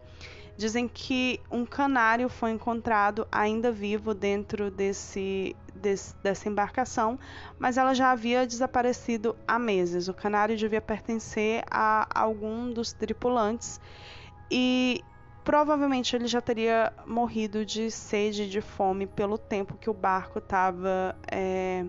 Dizem 0.58 0.86
que 0.86 1.40
um 1.50 1.64
canário 1.64 2.28
foi 2.28 2.50
encontrado 2.50 3.26
ainda 3.32 3.72
vivo 3.72 4.12
dentro 4.12 4.70
desse, 4.70 5.56
desse, 5.74 6.14
dessa 6.16 6.50
embarcação, 6.50 7.18
mas 7.58 7.78
ela 7.78 7.94
já 7.94 8.10
havia 8.10 8.46
desaparecido 8.46 9.34
há 9.48 9.58
meses. 9.58 10.06
O 10.06 10.12
canário 10.12 10.54
devia 10.54 10.82
pertencer 10.82 11.64
a 11.70 12.06
algum 12.14 12.70
dos 12.70 12.92
tripulantes 12.92 13.80
e 14.50 15.02
provavelmente 15.42 16.14
ele 16.14 16.26
já 16.26 16.42
teria 16.42 16.92
morrido 17.06 17.64
de 17.64 17.90
sede 17.90 18.42
e 18.42 18.48
de 18.50 18.60
fome 18.60 19.06
pelo 19.06 19.38
tempo 19.38 19.78
que 19.78 19.88
o 19.88 19.94
barco 19.94 20.40
estava 20.40 21.16
é, 21.26 21.86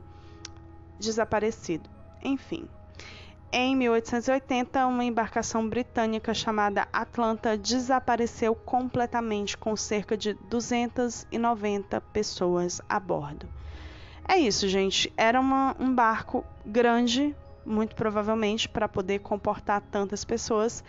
desaparecido. 0.98 1.91
Enfim. 2.24 2.68
Em 3.54 3.76
1880, 3.76 4.88
uma 4.88 5.04
embarcação 5.04 5.68
britânica 5.68 6.34
chamada 6.34 6.88
Atlanta 6.94 7.58
desapareceu 7.58 8.56
completamente 8.56 9.58
com 9.58 9.76
cerca 9.76 10.16
de 10.16 10.34
290 10.50 12.00
pessoas 12.14 12.82
a 12.88 12.98
bordo. 12.98 13.50
É 14.26 14.38
isso, 14.38 14.70
gente. 14.70 15.12
Era 15.18 15.38
uma, 15.38 15.76
um 15.78 15.94
barco 15.94 16.46
grande, 16.66 17.36
muito 17.66 17.94
provavelmente, 17.94 18.70
para 18.70 18.88
poder 18.88 19.20
comportar 19.20 19.82
tantas 19.82 20.24
pessoas 20.24 20.82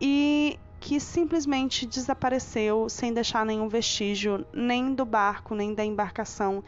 e 0.00 0.58
que 0.80 1.00
simplesmente 1.00 1.84
desapareceu 1.84 2.88
sem 2.88 3.12
deixar 3.12 3.44
nenhum 3.44 3.68
vestígio, 3.68 4.46
nem 4.52 4.94
do 4.94 5.04
barco, 5.04 5.54
nem 5.54 5.74
da 5.74 5.84
embarcação 5.84 6.62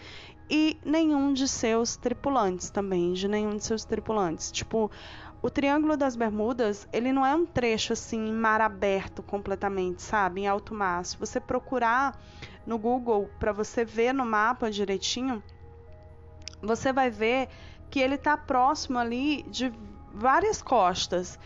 e 0.50 0.76
nenhum 0.85 1.33
de 1.33 1.47
seus 1.47 1.97
tripulantes 1.97 2.71
também, 2.71 3.12
de 3.12 3.28
nenhum 3.28 3.57
de 3.57 3.64
seus 3.64 3.85
tripulantes. 3.85 4.50
Tipo, 4.50 4.90
o 5.40 5.49
Triângulo 5.49 5.97
das 5.97 6.16
Bermudas, 6.16 6.88
ele 6.92 7.12
não 7.12 7.25
é 7.25 7.35
um 7.35 7.47
trecho 7.47 7.92
assim 7.92 8.33
mar 8.33 8.61
aberto 8.61 9.23
completamente, 9.23 10.02
sabe, 10.02 10.42
em 10.42 10.49
alto 10.49 10.75
mar. 10.75 11.04
Se 11.04 11.16
você 11.16 11.38
procurar 11.38 12.21
no 12.66 12.76
Google 12.76 13.30
para 13.38 13.52
você 13.52 13.85
ver 13.85 14.12
no 14.12 14.26
mapa 14.26 14.71
direitinho, 14.71 15.42
você 16.61 16.92
vai 16.92 17.11
ver 17.11 17.49
que 17.88 18.00
ele 18.00 18.16
está 18.16 18.37
próximo 18.37 18.99
ali 18.99 19.45
de 19.45 19.73
várias 20.12 20.61
costas 20.61 21.38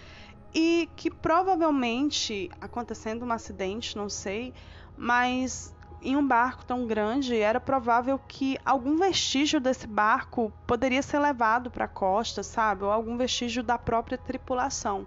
e 0.54 0.88
que 0.96 1.10
provavelmente 1.10 2.50
acontecendo 2.60 3.24
um 3.24 3.32
acidente, 3.32 3.96
não 3.96 4.08
sei, 4.08 4.54
mas 4.96 5.74
em 6.04 6.16
um 6.16 6.26
barco 6.26 6.64
tão 6.64 6.86
grande, 6.86 7.36
era 7.36 7.58
provável 7.58 8.20
que 8.28 8.58
algum 8.64 8.96
vestígio 8.96 9.58
desse 9.58 9.86
barco 9.86 10.52
poderia 10.66 11.02
ser 11.02 11.18
levado 11.18 11.70
para 11.70 11.86
a 11.86 11.88
costa, 11.88 12.42
sabe? 12.42 12.84
Ou 12.84 12.92
algum 12.92 13.16
vestígio 13.16 13.62
da 13.62 13.78
própria 13.78 14.18
tripulação. 14.18 15.06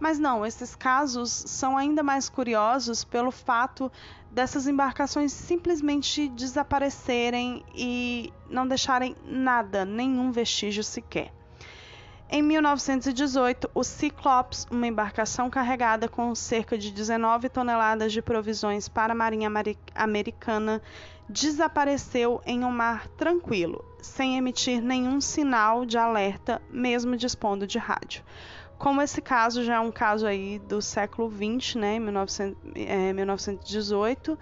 Mas 0.00 0.18
não, 0.18 0.46
esses 0.46 0.74
casos 0.74 1.30
são 1.30 1.76
ainda 1.76 2.02
mais 2.02 2.30
curiosos 2.30 3.04
pelo 3.04 3.30
fato 3.30 3.92
dessas 4.30 4.66
embarcações 4.66 5.30
simplesmente 5.30 6.26
desaparecerem 6.28 7.62
e 7.74 8.32
não 8.48 8.66
deixarem 8.66 9.14
nada, 9.22 9.84
nenhum 9.84 10.32
vestígio 10.32 10.82
sequer. 10.82 11.34
Em 12.32 12.42
1918, 12.42 13.68
o 13.74 13.82
Cyclops, 13.82 14.64
uma 14.70 14.86
embarcação 14.86 15.50
carregada 15.50 16.08
com 16.08 16.32
cerca 16.32 16.78
de 16.78 16.92
19 16.92 17.48
toneladas 17.48 18.12
de 18.12 18.22
provisões 18.22 18.88
para 18.88 19.12
a 19.12 19.16
Marinha 19.16 19.50
Americana, 19.96 20.80
desapareceu 21.28 22.40
em 22.46 22.62
um 22.62 22.70
mar 22.70 23.08
tranquilo, 23.08 23.84
sem 24.00 24.36
emitir 24.36 24.80
nenhum 24.80 25.20
sinal 25.20 25.84
de 25.84 25.98
alerta, 25.98 26.62
mesmo 26.70 27.16
dispondo 27.16 27.66
de 27.66 27.78
rádio. 27.78 28.22
Como 28.78 29.02
esse 29.02 29.20
caso 29.20 29.64
já 29.64 29.74
é 29.74 29.80
um 29.80 29.90
caso 29.90 30.24
aí 30.24 30.60
do 30.60 30.80
século 30.80 31.28
20, 31.28 31.78
né, 31.78 31.98
1900, 31.98 32.56
é, 32.76 33.12
1918, 33.12 34.38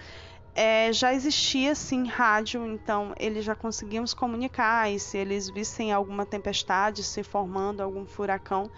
é, 0.61 0.93
já 0.93 1.15
existia 1.15 1.73
sim 1.73 2.05
rádio, 2.09 2.67
então 2.67 3.15
eles 3.17 3.45
já 3.45 3.55
conseguiam 3.55 4.05
se 4.05 4.17
comunicar 4.17 4.91
e 4.91 4.99
se 4.99 5.17
eles 5.17 5.49
vissem 5.49 5.93
alguma 5.93 6.27
tempestade 6.27 7.05
se 7.05 7.23
formando, 7.23 7.81
algum 7.81 8.05
furacão, 8.05 8.69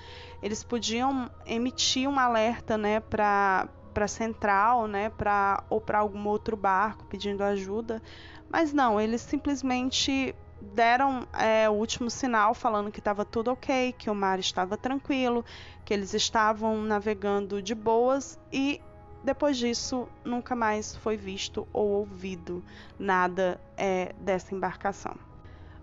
eles 0.43 0.63
podiam 0.63 1.31
emitir 1.47 2.07
um 2.07 2.19
alerta, 2.19 2.77
né, 2.77 3.01
para 3.01 3.67
para 3.95 4.07
central, 4.07 4.87
né, 4.87 5.09
para 5.09 5.65
ou 5.71 5.81
para 5.81 5.99
algum 6.01 6.29
outro 6.29 6.55
barco 6.55 7.07
pedindo 7.07 7.43
ajuda, 7.43 8.03
mas 8.51 8.75
não, 8.75 9.01
eles 9.01 9.23
simplesmente 9.23 10.35
deram 10.61 11.27
é, 11.33 11.69
o 11.69 11.73
último 11.73 12.11
sinal 12.11 12.53
falando 12.53 12.93
que 12.93 12.99
estava 13.01 13.25
tudo 13.25 13.51
ok, 13.53 13.95
que 13.97 14.11
o 14.11 14.15
mar 14.15 14.39
estava 14.39 14.77
tranquilo, 14.77 15.43
que 15.83 15.95
eles 15.95 16.13
estavam 16.13 16.83
navegando 16.83 17.63
de 17.63 17.75
boas 17.75 18.39
e 18.53 18.83
depois 19.23 19.57
disso, 19.57 20.09
nunca 20.25 20.57
mais 20.57 20.97
foi 20.97 21.17
visto 21.17 21.69
ou 21.73 21.89
ouvido 21.89 22.65
nada 22.99 23.61
é, 23.77 24.15
dessa 24.19 24.55
embarcação. 24.55 25.15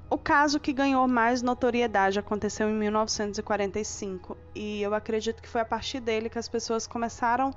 O 0.10 0.18
caso 0.18 0.60
que 0.60 0.72
ganhou 0.72 1.06
mais 1.08 1.42
notoriedade 1.42 2.18
aconteceu 2.18 2.70
em 2.70 2.74
1945 2.74 4.38
e 4.56 4.82
eu 4.82 4.94
acredito 4.94 5.42
que 5.42 5.50
foi 5.50 5.62
a 5.62 5.66
partir 5.66 6.00
dele 6.00 6.30
que 6.30 6.40
as 6.40 6.48
pessoas 6.48 6.88
começaram 6.88 7.54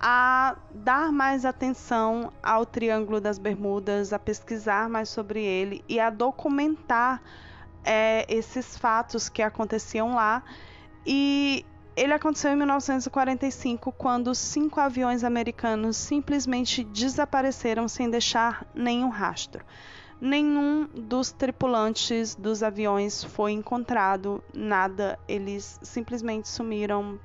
a 0.00 0.56
dar 0.74 1.12
mais 1.12 1.44
atenção 1.44 2.32
ao 2.42 2.66
Triângulo 2.66 3.20
das 3.20 3.38
Bermudas, 3.38 4.12
a 4.12 4.18
pesquisar 4.18 4.88
mais 4.88 5.08
sobre 5.08 5.44
ele 5.44 5.84
e 5.88 6.00
a 6.00 6.10
documentar 6.10 7.22
é, 7.84 8.26
esses 8.28 8.76
fatos 8.76 9.28
que 9.28 9.42
aconteciam 9.42 10.14
lá. 10.14 10.42
E 11.06 11.64
ele 11.94 12.12
aconteceu 12.12 12.52
em 12.52 12.56
1945, 12.56 13.92
quando 13.92 14.34
cinco 14.34 14.80
aviões 14.80 15.22
americanos 15.22 15.96
simplesmente 15.96 16.82
desapareceram 16.84 17.86
sem 17.86 18.08
deixar 18.08 18.66
nenhum 18.74 19.08
rastro. 19.08 19.64
Nenhum 20.20 20.88
dos 20.94 21.32
tripulantes 21.32 22.34
dos 22.34 22.62
aviões 22.62 23.24
foi 23.24 23.52
encontrado, 23.52 24.42
nada, 24.54 25.18
eles 25.28 25.78
simplesmente 25.82 26.48
sumiram 26.48 27.18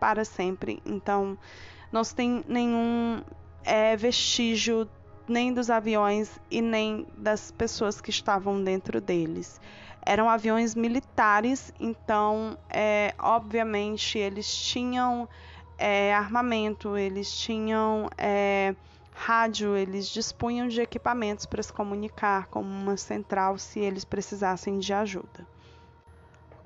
para 0.00 0.24
sempre. 0.24 0.82
Então, 0.84 1.38
não 1.92 2.02
se 2.02 2.14
tem 2.14 2.44
nenhum 2.48 3.22
é, 3.64 3.96
vestígio 3.96 4.88
nem 5.28 5.52
dos 5.52 5.68
aviões 5.68 6.40
e 6.50 6.62
nem 6.62 7.06
das 7.16 7.50
pessoas 7.50 8.00
que 8.00 8.10
estavam 8.10 8.64
dentro 8.64 9.00
deles 9.00 9.60
eram 10.08 10.30
aviões 10.30 10.74
militares, 10.74 11.70
então, 11.78 12.56
é, 12.70 13.14
obviamente, 13.18 14.16
eles 14.16 14.50
tinham 14.50 15.28
é, 15.76 16.14
armamento, 16.14 16.96
eles 16.96 17.30
tinham 17.30 18.08
é, 18.16 18.74
rádio, 19.12 19.76
eles 19.76 20.08
dispunham 20.08 20.66
de 20.66 20.80
equipamentos 20.80 21.44
para 21.44 21.62
se 21.62 21.70
comunicar 21.70 22.46
com 22.46 22.62
uma 22.62 22.96
central 22.96 23.58
se 23.58 23.80
eles 23.80 24.02
precisassem 24.02 24.78
de 24.78 24.94
ajuda. 24.94 25.46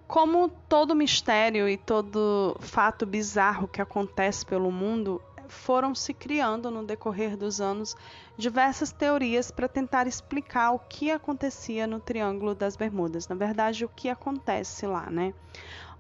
Como 0.06 0.48
todo 0.68 0.94
mistério 0.94 1.68
e 1.68 1.76
todo 1.76 2.56
fato 2.60 3.04
bizarro 3.04 3.66
que 3.66 3.82
acontece 3.82 4.46
pelo 4.46 4.70
mundo, 4.70 5.20
foram 5.52 5.94
se 5.94 6.12
criando 6.12 6.70
no 6.70 6.84
decorrer 6.84 7.36
dos 7.36 7.60
anos 7.60 7.94
diversas 8.36 8.90
teorias 8.90 9.50
para 9.50 9.68
tentar 9.68 10.06
explicar 10.06 10.72
o 10.72 10.78
que 10.78 11.10
acontecia 11.10 11.86
no 11.86 12.00
Triângulo 12.00 12.54
das 12.54 12.74
Bermudas, 12.76 13.28
na 13.28 13.36
verdade, 13.36 13.84
o 13.84 13.88
que 13.88 14.08
acontece 14.08 14.86
lá, 14.86 15.08
né? 15.10 15.32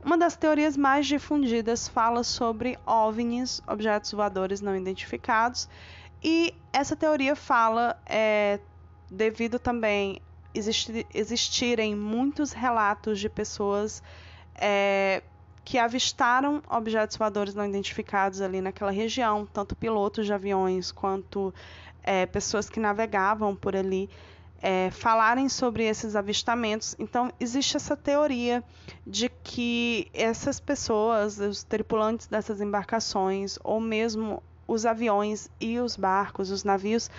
Uma 0.04 0.18
das 0.18 0.34
teorias 0.34 0.76
mais 0.76 1.06
difundidas 1.06 1.86
fala 1.86 2.24
sobre 2.24 2.76
OVNIs, 2.84 3.62
objetos 3.68 4.12
voadores 4.12 4.60
não 4.60 4.74
identificados, 4.74 5.68
e 6.24 6.54
essa 6.72 6.96
teoria 6.96 7.36
fala, 7.36 7.96
é, 8.06 8.58
devido 9.08 9.58
também 9.58 10.20
existir, 10.54 11.06
existirem 11.14 11.94
muitos 11.94 12.52
relatos 12.52 13.20
de 13.20 13.28
pessoas 13.28 14.02
é, 14.54 15.22
que 15.64 15.78
avistaram 15.78 16.62
objetos 16.68 17.16
voadores 17.16 17.54
não 17.54 17.66
identificados 17.66 18.40
ali 18.40 18.60
naquela 18.60 18.90
região, 18.90 19.46
tanto 19.52 19.76
pilotos 19.76 20.26
de 20.26 20.32
aviões 20.32 20.90
quanto 20.90 21.54
é, 22.02 22.26
pessoas 22.26 22.68
que 22.68 22.80
navegavam 22.80 23.54
por 23.54 23.76
ali 23.76 24.10
é, 24.60 24.90
falarem 24.92 25.48
sobre 25.48 25.84
esses 25.84 26.14
avistamentos. 26.14 26.94
Então, 26.98 27.32
existe 27.40 27.76
essa 27.76 27.96
teoria 27.96 28.62
de 29.06 29.28
que 29.28 30.08
essas 30.14 30.60
pessoas, 30.60 31.38
os 31.38 31.64
tripulantes 31.64 32.28
dessas 32.28 32.60
embarcações, 32.60 33.58
ou 33.64 33.80
mesmo 33.80 34.42
os 34.66 34.86
aviões 34.86 35.50
e 35.60 35.80
os 35.80 35.96
barcos, 35.96 36.50
os 36.50 36.62
navios, 36.62 37.10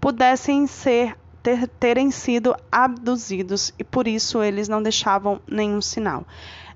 pudessem 0.00 0.66
ser 0.66 1.16
ter, 1.42 1.68
terem 1.68 2.10
sido 2.10 2.56
abduzidos 2.70 3.72
e 3.78 3.84
por 3.84 4.08
isso 4.08 4.42
eles 4.42 4.68
não 4.68 4.82
deixavam 4.82 5.40
nenhum 5.46 5.80
sinal. 5.80 6.26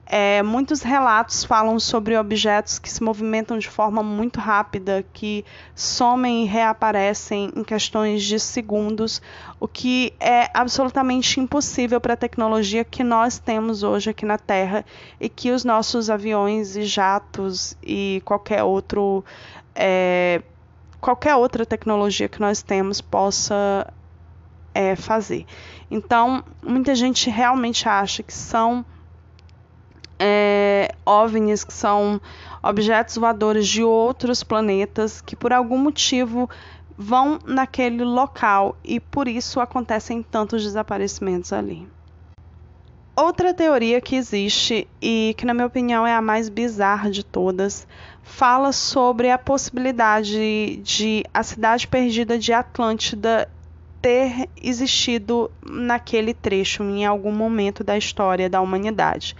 É, 0.05 0.43
muitos 0.43 0.83
relatos 0.83 1.45
falam 1.45 1.79
sobre 1.79 2.17
objetos 2.17 2.79
que 2.79 2.91
se 2.91 3.03
movimentam 3.03 3.59
de 3.59 3.69
forma 3.69 4.03
muito 4.03 4.41
rápida, 4.41 5.05
que 5.13 5.45
somem 5.75 6.43
e 6.43 6.47
reaparecem 6.47 7.51
em 7.57 7.65
questões 7.65 8.23
de 8.23 8.39
segundos, 8.39 9.23
o 9.59 9.67
que 9.67 10.13
é 10.21 10.51
absolutamente 10.53 11.41
impossível 11.41 12.01
para 12.01 12.15
a 12.15 12.17
tecnologia 12.17 12.85
que 12.85 13.03
nós 13.03 13.39
temos 13.39 13.83
hoje 13.83 14.11
aqui 14.11 14.27
na 14.27 14.37
Terra 14.37 14.85
e 15.21 15.29
que 15.29 15.51
os 15.51 15.65
nossos 15.65 16.11
aviões 16.11 16.77
e 16.77 16.83
jatos 16.83 17.77
e 17.83 18.21
qualquer 18.25 18.63
outro 18.65 19.25
é, 19.75 20.43
qualquer 21.01 21.35
outra 21.37 21.65
tecnologia 21.65 22.29
que 22.29 22.41
nós 22.41 22.63
temos 22.63 23.01
possa 23.01 23.93
é, 24.75 24.95
fazer. 24.95 25.47
Então, 25.91 26.45
muita 26.63 26.95
gente 26.95 27.31
realmente 27.31 27.89
acha 27.89 28.23
que 28.23 28.33
são 28.33 28.85
é, 30.25 30.95
OVNIs, 31.05 31.65
que 31.65 31.73
são 31.73 32.21
objetos 32.63 33.17
voadores 33.17 33.67
de 33.67 33.83
outros 33.83 34.45
planetas 34.45 35.21
que 35.21 35.35
por 35.35 35.53
algum 35.53 35.77
motivo 35.77 36.49
vão 36.97 37.41
naquele 37.45 38.05
local 38.05 38.77
e 38.85 39.01
por 39.01 39.27
isso 39.27 39.59
acontecem 39.59 40.23
tantos 40.23 40.63
desaparecimentos 40.63 41.53
ali. 41.53 41.89
Outra 43.17 43.53
teoria 43.53 44.01
que 44.01 44.15
existe 44.15 44.89
e 45.01 45.35
que, 45.37 45.45
na 45.45 45.53
minha 45.53 45.67
opinião, 45.67 46.07
é 46.07 46.15
a 46.15 46.23
mais 46.23 46.49
bizarra 46.49 47.11
de 47.11 47.25
todas, 47.25 47.87
fala 48.23 48.73
sobre 48.73 49.29
a 49.31 49.37
possibilidade 49.37 50.77
de 50.77 51.25
a 51.35 51.43
cidade 51.43 51.87
perdida 51.89 52.39
de 52.39 52.53
Atlântida 52.53 53.51
ter 54.01 54.49
existido 54.61 55.51
naquele 55.65 56.33
trecho 56.33 56.83
em 56.83 57.05
algum 57.05 57.33
momento 57.33 57.85
da 57.85 57.99
história 57.99 58.49
da 58.49 58.61
humanidade. 58.61 59.37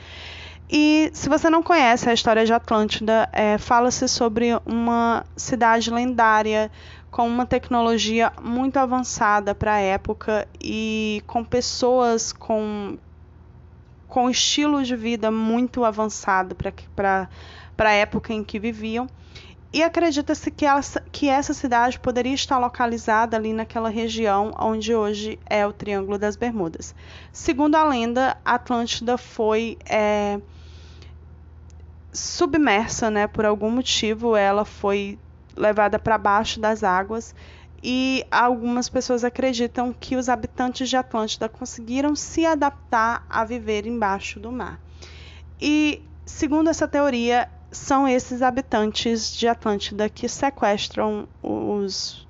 E 0.75 1.11
se 1.13 1.29
você 1.29 1.51
não 1.51 1.63
conhece 1.63 2.09
a 2.09 2.15
história 2.15 2.47
de 2.47 2.53
Atlântida, 2.55 3.29
é, 3.31 3.59
fala-se 3.59 4.09
sobre 4.09 4.59
uma 4.65 5.23
cidade 5.37 5.91
lendária 5.91 6.71
com 7.11 7.29
uma 7.29 7.45
tecnologia 7.45 8.33
muito 8.41 8.79
avançada 8.79 9.55
para 9.55 9.75
a 9.75 9.81
época 9.81 10.49
e 10.59 11.23
com 11.27 11.45
pessoas 11.45 12.33
com, 12.33 12.97
com 14.09 14.31
estilo 14.31 14.83
de 14.83 14.97
vida 14.97 15.31
muito 15.31 15.85
avançado 15.85 16.57
para 16.57 17.29
a 17.79 17.93
época 17.93 18.33
em 18.33 18.43
que 18.43 18.59
viviam. 18.59 19.07
E 19.75 19.83
acredita-se 19.83 20.51
que, 20.51 20.65
que 21.11 21.29
essa 21.29 21.53
cidade 21.53 22.01
poderia 22.01 22.35
estar 22.35 22.59
localizada 22.59 23.37
ali 23.37 23.53
naquela 23.53 23.91
região 23.91 24.55
onde 24.59 24.95
hoje 24.95 25.39
é 25.45 25.67
o 25.67 25.73
Triângulo 25.73 26.19
das 26.19 26.35
Bermudas. 26.35 26.95
Segundo 27.31 27.75
a 27.75 27.85
lenda, 27.85 28.39
Atlântida 28.43 29.19
foi 29.19 29.77
é, 29.87 30.41
submersa, 32.13 33.11
né? 33.11 33.27
Por 33.27 33.45
algum 33.45 33.71
motivo, 33.71 34.37
ela 34.37 34.65
foi 34.65 35.19
levada 35.57 35.99
para 35.99 36.19
baixo 36.19 36.61
das 36.61 36.83
águas 36.83 37.35
e 37.83 38.25
algumas 38.31 38.89
pessoas 38.89 39.25
acreditam 39.25 39.93
que 39.93 40.15
os 40.15 40.29
habitantes 40.29 40.89
de 40.89 40.97
Atlântida 40.97 41.49
conseguiram 41.49 42.15
se 42.15 42.47
adaptar 42.47 43.27
a 43.29 43.45
viver 43.45 43.87
embaixo 43.87 44.39
do 44.39 44.53
mar. 44.53 44.81
E, 45.61 46.03
segundo 46.25 46.71
essa 46.71 46.87
teoria, 46.87 47.49
são 47.73 48.07
esses 48.07 48.43
habitantes 48.43 49.35
de 49.35 49.49
Atlântida 49.49 50.09
que 50.09 50.29
sequestram 50.29 51.27
os, 51.43 52.29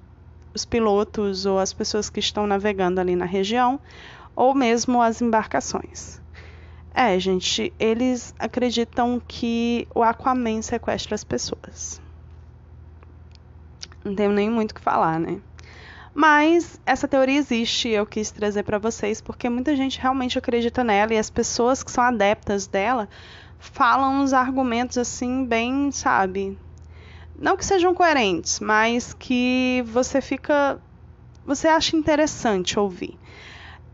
os 0.54 0.64
pilotos 0.64 1.44
ou 1.44 1.58
as 1.58 1.72
pessoas 1.72 2.08
que 2.08 2.20
estão 2.20 2.46
navegando 2.46 3.00
ali 3.00 3.14
na 3.14 3.26
região, 3.26 3.78
ou 4.34 4.54
mesmo 4.54 5.02
as 5.02 5.20
embarcações. 5.20 6.21
É, 6.94 7.18
gente, 7.18 7.72
eles 7.78 8.34
acreditam 8.38 9.20
que 9.26 9.88
o 9.94 10.02
Aquaman 10.02 10.60
sequestra 10.60 11.14
as 11.14 11.24
pessoas. 11.24 12.00
Não 14.04 14.14
tenho 14.14 14.32
nem 14.32 14.50
muito 14.50 14.72
o 14.72 14.74
que 14.74 14.80
falar, 14.80 15.18
né? 15.18 15.40
Mas 16.14 16.78
essa 16.84 17.08
teoria 17.08 17.38
existe 17.38 17.88
e 17.88 17.94
eu 17.94 18.04
quis 18.04 18.30
trazer 18.30 18.64
para 18.64 18.78
vocês 18.78 19.20
porque 19.22 19.48
muita 19.48 19.74
gente 19.74 19.98
realmente 19.98 20.36
acredita 20.36 20.84
nela 20.84 21.14
e 21.14 21.18
as 21.18 21.30
pessoas 21.30 21.82
que 21.82 21.90
são 21.90 22.04
adeptas 22.04 22.66
dela 22.66 23.08
falam 23.58 24.20
uns 24.20 24.34
argumentos 24.34 24.98
assim, 24.98 25.46
bem, 25.46 25.90
sabe? 25.90 26.58
Não 27.38 27.56
que 27.56 27.64
sejam 27.64 27.94
coerentes, 27.94 28.60
mas 28.60 29.14
que 29.14 29.82
você 29.86 30.20
fica. 30.20 30.78
Você 31.46 31.66
acha 31.66 31.96
interessante 31.96 32.78
ouvir. 32.78 33.18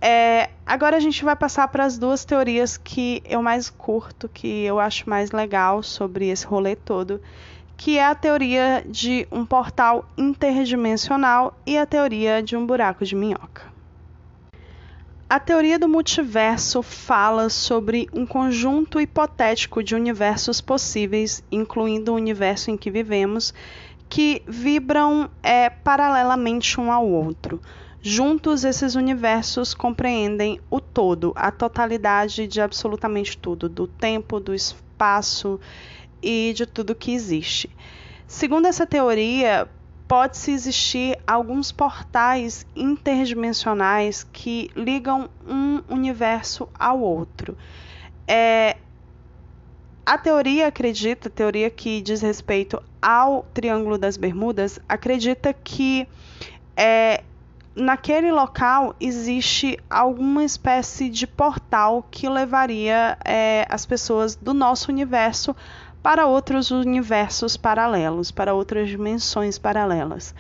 É, 0.01 0.51
agora 0.65 0.97
a 0.97 1.01
gente 1.01 1.25
vai 1.25 1.35
passar 1.35 1.67
para 1.69 1.85
as 1.85 1.99
duas 1.99 2.25
teorias 2.25 2.77
que 2.77 3.21
eu 3.25 3.43
mais 3.43 3.69
curto, 3.69 4.29
que 4.29 4.65
eu 4.65 4.79
acho 4.79 5.09
mais 5.09 5.33
legal 5.33 5.83
sobre 5.83 6.29
esse 6.29 6.47
rolê 6.47 6.77
todo, 6.77 7.21
que 7.77 7.99
é 7.99 8.05
a 8.05 8.15
teoria 8.15 8.85
de 8.87 9.27
um 9.31 9.45
portal 9.45 10.09
interdimensional 10.17 11.57
e 11.67 11.77
a 11.77 11.87
teoria 11.87 12.43
de 12.43 12.57
um 12.57 12.65
buraco 12.65 13.05
de 13.05 13.15
minhoca. 13.15 13.79
A 15.31 15.39
teoria 15.39 15.79
do 15.79 15.89
multiverso 15.89 16.83
fala 16.83 17.51
sobre 17.51 18.09
um 18.15 18.25
conjunto 18.25 18.99
hipotético 18.99 19.83
de 19.83 19.95
universos 19.95 20.61
possíveis, 20.61 21.45
incluindo 21.53 22.13
o 22.13 22.17
universo 22.17 22.71
em 22.71 22.79
que 22.79 22.91
vivemos, 22.91 23.53
que 24.09 24.43
vibram 24.49 25.29
é, 25.43 25.69
paralelamente 25.69 26.81
um 26.81 26.91
ao 26.91 27.07
outro. 27.07 27.61
Juntos, 28.01 28.65
esses 28.65 28.95
universos 28.95 29.75
compreendem 29.75 30.61
o 30.71 30.81
todo, 30.81 31.33
a 31.35 31.51
totalidade 31.51 32.47
de 32.47 32.61
absolutamente 32.61 33.37
tudo, 33.37 33.69
do 33.69 33.89
tempo, 33.89 34.39
do 34.39 34.55
espaço 34.55 35.59
e 36.23 36.53
de 36.55 36.65
tudo 36.65 36.95
que 36.95 37.13
existe. 37.13 37.69
Segundo 38.27 38.67
essa 38.67 38.87
teoria, 38.87 39.69
pode-se 40.07 40.53
existir 40.53 41.19
alguns 41.27 41.73
portais 41.73 42.65
interdimensionais 42.77 44.25
que 44.33 44.71
ligam 44.77 45.29
um 45.47 45.83
universo 45.89 46.69
ao 46.79 47.01
outro. 47.01 47.57
É, 48.27 48.77
a 50.07 50.17
teoria 50.17 50.69
acredita, 50.69 51.29
a 51.29 51.31
teoria 51.31 51.69
que 51.69 52.01
diz 52.01 52.23
respeito 52.23 52.83
ao 53.03 53.43
Triângulo 53.53 53.99
das 53.99 54.17
Bermudas, 54.17 54.79
acredita 54.89 55.53
que 55.53 56.07
é, 56.77 57.25
naquele 57.79 58.31
local 58.33 58.95
existe 59.01 59.79
alguma 59.89 60.45
espécie 60.45 61.09
de 61.09 61.27
portal 61.27 62.07
que 62.11 62.29
levaria 62.29 63.17
é, 63.25 63.67
as 63.71 63.87
pessoas 63.87 64.35
do 64.35 64.53
nosso 64.53 64.91
universo 64.91 65.55
para 66.03 66.27
outros 66.27 66.71
universos 66.71 67.57
paralelos, 67.57 68.31
para 68.31 68.55
outras 68.55 68.89
dimensões 68.89 69.59
paralelas. 69.59 70.35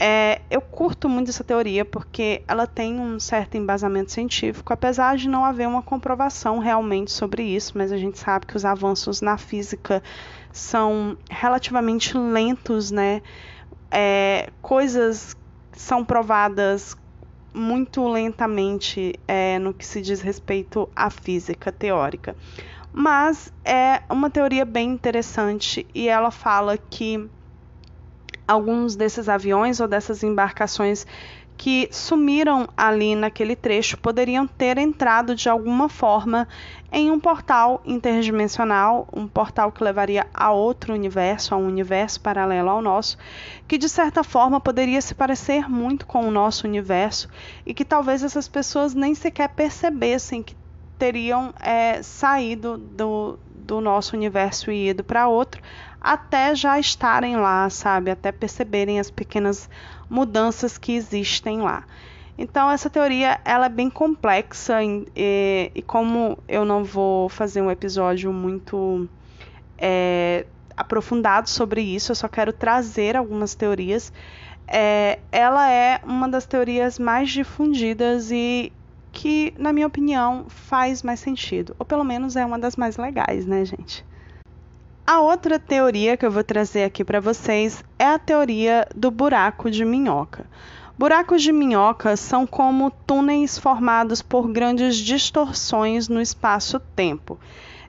É, 0.00 0.42
eu 0.48 0.60
curto 0.60 1.08
muito 1.08 1.30
essa 1.30 1.42
teoria 1.42 1.84
porque 1.84 2.42
ela 2.46 2.68
tem 2.68 3.00
um 3.00 3.18
certo 3.18 3.56
embasamento 3.56 4.12
científico, 4.12 4.72
apesar 4.72 5.16
de 5.16 5.28
não 5.28 5.44
haver 5.44 5.66
uma 5.66 5.82
comprovação 5.82 6.60
realmente 6.60 7.10
sobre 7.10 7.42
isso, 7.42 7.72
mas 7.76 7.90
a 7.90 7.96
gente 7.96 8.16
sabe 8.16 8.46
que 8.46 8.56
os 8.56 8.64
avanços 8.64 9.20
na 9.20 9.36
física 9.36 10.00
são 10.52 11.18
relativamente 11.28 12.16
lentos, 12.16 12.92
né? 12.92 13.22
É, 13.90 14.50
coisas 14.62 15.36
são 15.78 16.04
provadas 16.04 16.96
muito 17.54 18.06
lentamente 18.08 19.14
é, 19.28 19.60
no 19.60 19.72
que 19.72 19.86
se 19.86 20.02
diz 20.02 20.20
respeito 20.20 20.88
à 20.94 21.08
física 21.08 21.70
teórica. 21.70 22.36
Mas 22.92 23.52
é 23.64 24.02
uma 24.10 24.28
teoria 24.28 24.64
bem 24.64 24.90
interessante 24.90 25.86
e 25.94 26.08
ela 26.08 26.32
fala 26.32 26.76
que 26.76 27.30
alguns 28.46 28.96
desses 28.96 29.28
aviões 29.28 29.78
ou 29.78 29.86
dessas 29.86 30.24
embarcações 30.24 31.06
que 31.58 31.88
sumiram 31.90 32.68
ali 32.76 33.16
naquele 33.16 33.56
trecho 33.56 33.98
poderiam 33.98 34.46
ter 34.46 34.78
entrado 34.78 35.34
de 35.34 35.48
alguma 35.48 35.88
forma 35.88 36.46
em 36.92 37.10
um 37.10 37.18
portal 37.18 37.82
interdimensional, 37.84 39.08
um 39.12 39.26
portal 39.26 39.72
que 39.72 39.82
levaria 39.82 40.24
a 40.32 40.52
outro 40.52 40.94
universo, 40.94 41.52
a 41.52 41.58
um 41.58 41.66
universo 41.66 42.20
paralelo 42.20 42.70
ao 42.70 42.80
nosso, 42.80 43.18
que 43.66 43.76
de 43.76 43.88
certa 43.88 44.22
forma 44.22 44.60
poderia 44.60 45.00
se 45.00 45.16
parecer 45.16 45.68
muito 45.68 46.06
com 46.06 46.28
o 46.28 46.30
nosso 46.30 46.64
universo 46.64 47.28
e 47.66 47.74
que 47.74 47.84
talvez 47.84 48.22
essas 48.22 48.46
pessoas 48.46 48.94
nem 48.94 49.12
sequer 49.12 49.48
percebessem 49.48 50.44
que 50.44 50.56
teriam 50.96 51.52
é, 51.60 52.00
saído 52.02 52.78
do, 52.78 53.36
do 53.52 53.80
nosso 53.80 54.14
universo 54.14 54.70
e 54.70 54.90
ido 54.90 55.02
para 55.02 55.26
outro, 55.26 55.60
até 56.00 56.54
já 56.54 56.78
estarem 56.78 57.36
lá, 57.36 57.68
sabe? 57.68 58.10
Até 58.10 58.30
perceberem 58.30 59.00
as 59.00 59.10
pequenas 59.10 59.68
mudanças 60.08 60.78
que 60.78 60.92
existem 60.92 61.60
lá. 61.60 61.84
Então 62.36 62.70
essa 62.70 62.88
teoria 62.88 63.40
ela 63.44 63.66
é 63.66 63.68
bem 63.68 63.90
complexa 63.90 64.78
e, 64.82 65.72
e 65.74 65.82
como 65.82 66.38
eu 66.46 66.64
não 66.64 66.84
vou 66.84 67.28
fazer 67.28 67.60
um 67.60 67.70
episódio 67.70 68.32
muito 68.32 69.08
é, 69.76 70.46
aprofundado 70.76 71.48
sobre 71.48 71.80
isso, 71.80 72.12
eu 72.12 72.16
só 72.16 72.28
quero 72.28 72.52
trazer 72.52 73.16
algumas 73.16 73.54
teorias. 73.54 74.12
É, 74.68 75.18
ela 75.32 75.68
é 75.70 76.00
uma 76.04 76.28
das 76.28 76.46
teorias 76.46 76.98
mais 76.98 77.30
difundidas 77.30 78.30
e 78.30 78.72
que, 79.10 79.52
na 79.58 79.72
minha 79.72 79.86
opinião, 79.86 80.44
faz 80.48 81.02
mais 81.02 81.18
sentido, 81.18 81.74
ou 81.78 81.84
pelo 81.84 82.04
menos 82.04 82.36
é 82.36 82.44
uma 82.44 82.58
das 82.58 82.76
mais 82.76 82.96
legais, 82.96 83.46
né, 83.46 83.64
gente? 83.64 84.04
A 85.10 85.20
outra 85.20 85.58
teoria 85.58 86.18
que 86.18 86.26
eu 86.26 86.30
vou 86.30 86.44
trazer 86.44 86.84
aqui 86.84 87.02
para 87.02 87.18
vocês 87.18 87.82
é 87.98 88.04
a 88.04 88.18
teoria 88.18 88.86
do 88.94 89.10
buraco 89.10 89.70
de 89.70 89.82
minhoca. 89.82 90.44
Buracos 90.98 91.42
de 91.42 91.50
minhoca 91.50 92.14
são 92.14 92.46
como 92.46 92.90
túneis 92.90 93.56
formados 93.56 94.20
por 94.20 94.52
grandes 94.52 94.98
distorções 94.98 96.10
no 96.10 96.20
espaço-tempo. 96.20 97.40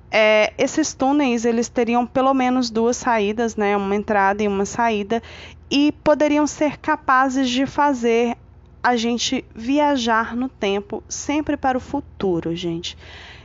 É, 0.10 0.54
esses 0.58 0.94
túneis 0.94 1.44
eles 1.44 1.68
teriam 1.68 2.08
pelo 2.08 2.34
menos 2.34 2.70
duas 2.70 2.96
saídas, 2.96 3.58
né, 3.58 3.76
uma 3.76 3.98
entrada 3.98 4.42
e 4.42 4.48
uma 4.48 4.64
saída, 4.64 5.22
e 5.70 5.92
poderiam 6.02 6.48
ser 6.48 6.78
capazes 6.78 7.50
de 7.50 7.66
fazer 7.66 8.38
a 8.82 8.96
gente 8.96 9.44
viajar 9.54 10.38
no 10.38 10.48
tempo 10.48 11.04
sempre 11.10 11.58
para 11.58 11.78
o 11.78 11.82
futuro, 11.82 12.56
gente. 12.56 12.98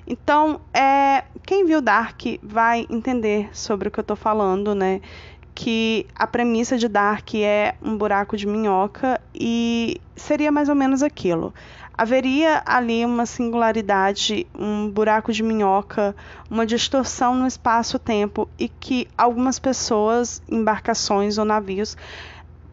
Então, 0.07 0.61
é, 0.73 1.25
quem 1.47 1.65
viu 1.65 1.81
Dark 1.81 2.21
vai 2.43 2.87
entender 2.91 3.49
sobre 3.53 3.89
o 3.89 3.91
que 3.91 3.99
eu 3.99 4.03
estou 4.03 4.17
falando, 4.17 4.75
né? 4.75 5.01
que 5.55 6.07
a 6.17 6.27
premissa 6.27 6.77
de 6.77 6.89
Dark 6.89 7.35
é 7.37 7.77
um 7.81 7.97
buraco 7.97 8.37
de 8.37 8.47
minhoca 8.47 9.21
e 9.33 10.01
seria 10.17 10.51
mais 10.51 10.69
ou 10.69 10.75
menos 10.75 11.03
aquilo. 11.03 11.55
Haveria 11.97 12.61
ali 12.67 13.05
uma 13.05 13.25
singularidade, 13.25 14.49
um 14.53 14.91
buraco 14.91 15.33
de 15.33 15.45
minhoca, 15.45 16.15
uma 16.51 16.67
distorção 16.67 17.37
no 17.37 17.47
espaço-tempo 17.47 18.49
e 18.59 18.69
que 18.69 19.07
algumas 19.17 19.61
pessoas, 19.61 20.43
embarcações 20.51 21.39
ou 21.39 21.45
navios, 21.45 21.97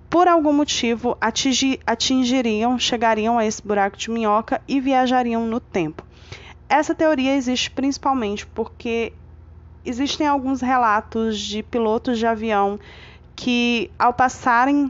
por 0.10 0.28
algum 0.28 0.52
motivo 0.52 1.16
atingir, 1.22 1.80
atingiriam, 1.86 2.80
chegariam 2.80 3.38
a 3.38 3.46
esse 3.46 3.66
buraco 3.66 3.96
de 3.96 4.10
minhoca 4.10 4.60
e 4.68 4.82
viajariam 4.82 5.46
no 5.46 5.60
tempo. 5.60 6.04
Essa 6.72 6.96
teoria 6.96 7.36
existe 7.36 7.70
principalmente 7.70 8.48
porque 8.48 9.12
existem 9.84 10.26
alguns 10.26 10.62
relatos 10.62 11.38
de 11.38 11.62
pilotos 11.62 12.18
de 12.18 12.26
avião 12.26 12.80
que, 13.36 13.92
ao 14.00 14.14
passarem 14.14 14.90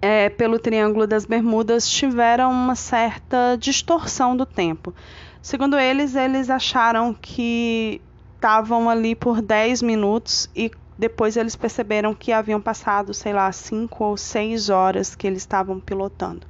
é, 0.00 0.28
pelo 0.28 0.56
Triângulo 0.60 1.08
das 1.08 1.26
Bermudas 1.26 1.90
tiveram 1.90 2.52
uma 2.52 2.76
certa 2.76 3.56
distorção 3.58 4.36
do 4.36 4.46
tempo. 4.46 4.94
Segundo 5.42 5.76
eles, 5.76 6.14
eles 6.14 6.48
acharam 6.48 7.12
que 7.12 8.00
estavam 8.36 8.88
ali 8.88 9.16
por 9.16 9.42
10 9.42 9.82
minutos 9.82 10.48
e 10.54 10.70
depois 10.96 11.36
eles 11.36 11.56
perceberam 11.56 12.14
que 12.14 12.30
haviam 12.30 12.60
passado, 12.60 13.12
sei 13.12 13.32
lá, 13.32 13.50
5 13.50 14.04
ou 14.04 14.16
6 14.16 14.68
horas 14.70 15.16
que 15.16 15.26
eles 15.26 15.42
estavam 15.42 15.80
pilotando. 15.80 16.46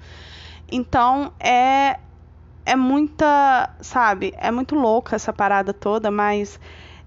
Então 0.71 1.33
é 1.41 2.01
é 2.65 2.77
muita, 2.77 3.71
sabe, 3.81 4.35
é 4.39 4.51
muito 4.51 4.75
louca 4.75 5.17
essa 5.17 5.33
parada 5.33 5.73
toda, 5.73 6.11
mas 6.11 6.59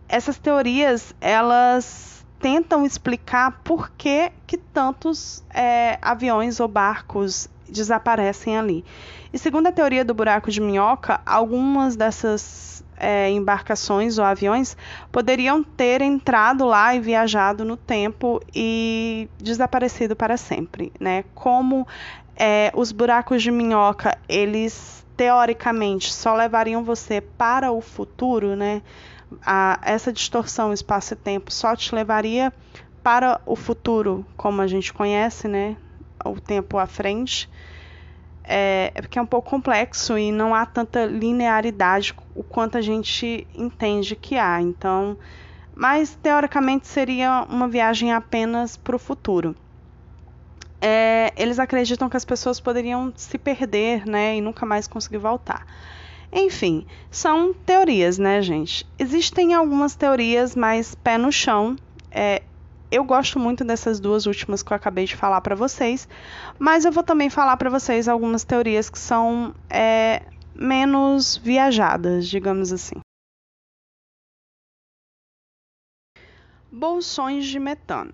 essas 0.08 0.38
teorias 0.38 1.14
elas 1.20 2.26
tentam 2.40 2.86
explicar 2.86 3.62
por 3.64 3.90
que, 3.92 4.32
que 4.46 4.58
tantos 4.58 5.44
é, 5.54 5.98
aviões 6.02 6.60
ou 6.60 6.68
barcos 6.68 7.50
desaparecem 7.68 8.58
ali. 8.58 8.86
E 9.34 9.38
segundo 9.38 9.68
a 9.68 9.72
teoria 9.72 10.06
do 10.06 10.14
buraco 10.14 10.50
de 10.50 10.62
minhoca, 10.62 11.20
algumas 11.26 11.96
dessas 11.96 12.84
é, 12.96 13.30
embarcações 13.30 14.18
ou 14.18 14.24
aviões 14.24 14.78
poderiam 15.12 15.64
ter 15.64 16.02
entrado 16.02 16.66
lá 16.66 16.96
e 16.96 17.00
viajado 17.00 17.66
no 17.66 17.76
tempo 17.76 18.42
e 18.54 19.30
desaparecido 19.38 20.16
para 20.16 20.38
sempre, 20.38 20.92
né? 21.00 21.26
Como 21.36 21.88
é, 22.36 22.72
os 22.76 22.92
buracos 22.92 23.42
de 23.44 23.52
minhoca, 23.52 24.18
eles 24.30 25.06
teoricamente 25.18 26.14
só 26.14 26.34
levariam 26.36 26.84
você 26.84 27.20
para 27.20 27.72
o 27.72 27.82
futuro, 27.82 28.56
né? 28.56 28.82
a, 29.46 29.80
essa 29.84 30.12
distorção 30.12 30.74
espaço-tempo 30.74 31.52
só 31.52 31.76
te 31.76 31.94
levaria 31.94 32.54
para 33.04 33.42
o 33.46 33.56
futuro, 33.56 34.26
como 34.36 34.62
a 34.62 34.68
gente 34.68 34.94
conhece, 34.94 35.48
né? 35.48 35.78
O 36.26 36.40
tempo 36.40 36.78
à 36.78 36.86
frente. 36.86 37.50
É, 38.44 38.92
é 38.96 39.02
porque 39.02 39.20
é 39.20 39.22
um 39.22 39.26
pouco 39.26 39.50
complexo 39.50 40.18
e 40.18 40.32
não 40.32 40.56
há 40.56 40.66
tanta 40.66 41.06
linearidade 41.06 42.14
o 42.34 42.44
quanto 42.44 42.78
a 42.78 42.82
gente 42.82 43.48
entende 43.54 44.16
que 44.16 44.38
há. 44.38 44.62
Então, 44.62 45.18
mas 45.76 46.16
teoricamente 46.16 46.88
seria 46.88 47.46
uma 47.50 47.68
viagem 47.68 48.14
apenas 48.14 48.78
para 48.78 48.96
o 48.96 49.00
futuro. 49.00 49.56
É, 50.82 51.34
eles 51.36 51.60
acreditam 51.60 52.10
que 52.10 52.18
as 52.18 52.26
pessoas 52.26 52.60
poderiam 52.60 53.12
se 53.16 53.38
perder, 53.38 54.06
né, 54.06 54.38
e 54.38 54.42
nunca 54.42 54.66
mais 54.66 54.88
conseguir 54.88 55.18
voltar. 55.18 55.66
Enfim, 56.32 56.86
são 57.10 57.54
teorias, 57.54 58.18
né, 58.18 58.42
gente? 58.42 58.86
Existem 59.00 59.54
algumas 59.54 59.96
teorias 59.96 60.56
mais 60.56 60.94
pé 60.94 61.18
no 61.18 61.32
chão. 61.32 61.76
É, 62.12 62.44
eu 62.92 63.04
gosto 63.04 63.40
muito 63.40 63.64
dessas 63.64 64.00
duas 64.00 64.26
últimas 64.26 64.62
que 64.62 64.72
eu 64.72 64.76
acabei 64.76 65.06
de 65.06 65.16
falar 65.16 65.42
para 65.42 65.56
vocês, 65.56 66.08
mas 66.60 66.86
eu 66.86 66.92
vou 66.92 67.04
também 67.04 67.30
falar 67.30 67.58
para 67.58 67.70
vocês 67.70 68.08
algumas 68.08 68.44
teorias 68.44 68.90
que 68.90 69.00
são 69.00 69.54
é, 69.70 70.22
menos 70.54 71.38
viajadas, 71.38 72.28
digamos 72.28 72.72
assim. 72.74 72.96
Bolsões 76.72 77.46
de 77.46 77.60
metano. 77.60 78.14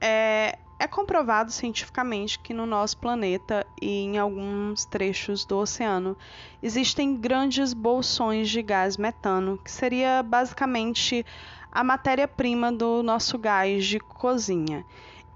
É, 0.00 0.58
é 0.78 0.86
comprovado 0.86 1.50
cientificamente 1.50 2.38
que 2.38 2.52
no 2.52 2.66
nosso 2.66 2.98
planeta 2.98 3.66
e 3.80 4.02
em 4.02 4.18
alguns 4.18 4.84
trechos 4.84 5.44
do 5.44 5.56
oceano 5.58 6.16
existem 6.62 7.16
grandes 7.16 7.72
bolsões 7.72 8.50
de 8.50 8.60
gás 8.62 8.96
metano, 8.96 9.58
que 9.62 9.70
seria 9.70 10.22
basicamente 10.22 11.24
a 11.72 11.82
matéria-prima 11.82 12.70
do 12.70 13.02
nosso 13.02 13.38
gás 13.38 13.86
de 13.86 13.98
cozinha. 13.98 14.84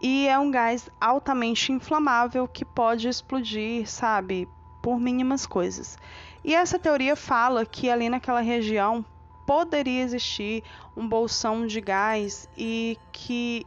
E 0.01 0.27
é 0.29 0.39
um 0.39 0.51
gás 0.51 0.89
altamente 1.01 1.73
inflamável 1.73 2.49
que 2.49 2.65
pode 2.65 3.09
explodir, 3.09 3.87
sabe, 3.87 4.49
por 4.83 4.99
mínimas 4.99 5.47
coisas. 5.47 5.99
E 6.43 6.55
essa 6.55 6.79
teoria 6.79 7.15
fala 7.15 7.67
que 7.67 7.91
ali 7.91 8.09
naquela 8.09 8.41
região 8.41 9.05
poderia 9.47 10.03
existir 10.03 10.63
um 10.97 11.09
bolsão 11.09 11.67
de 11.67 11.81
gás 11.81 12.49
e 12.57 12.97
que 13.13 13.67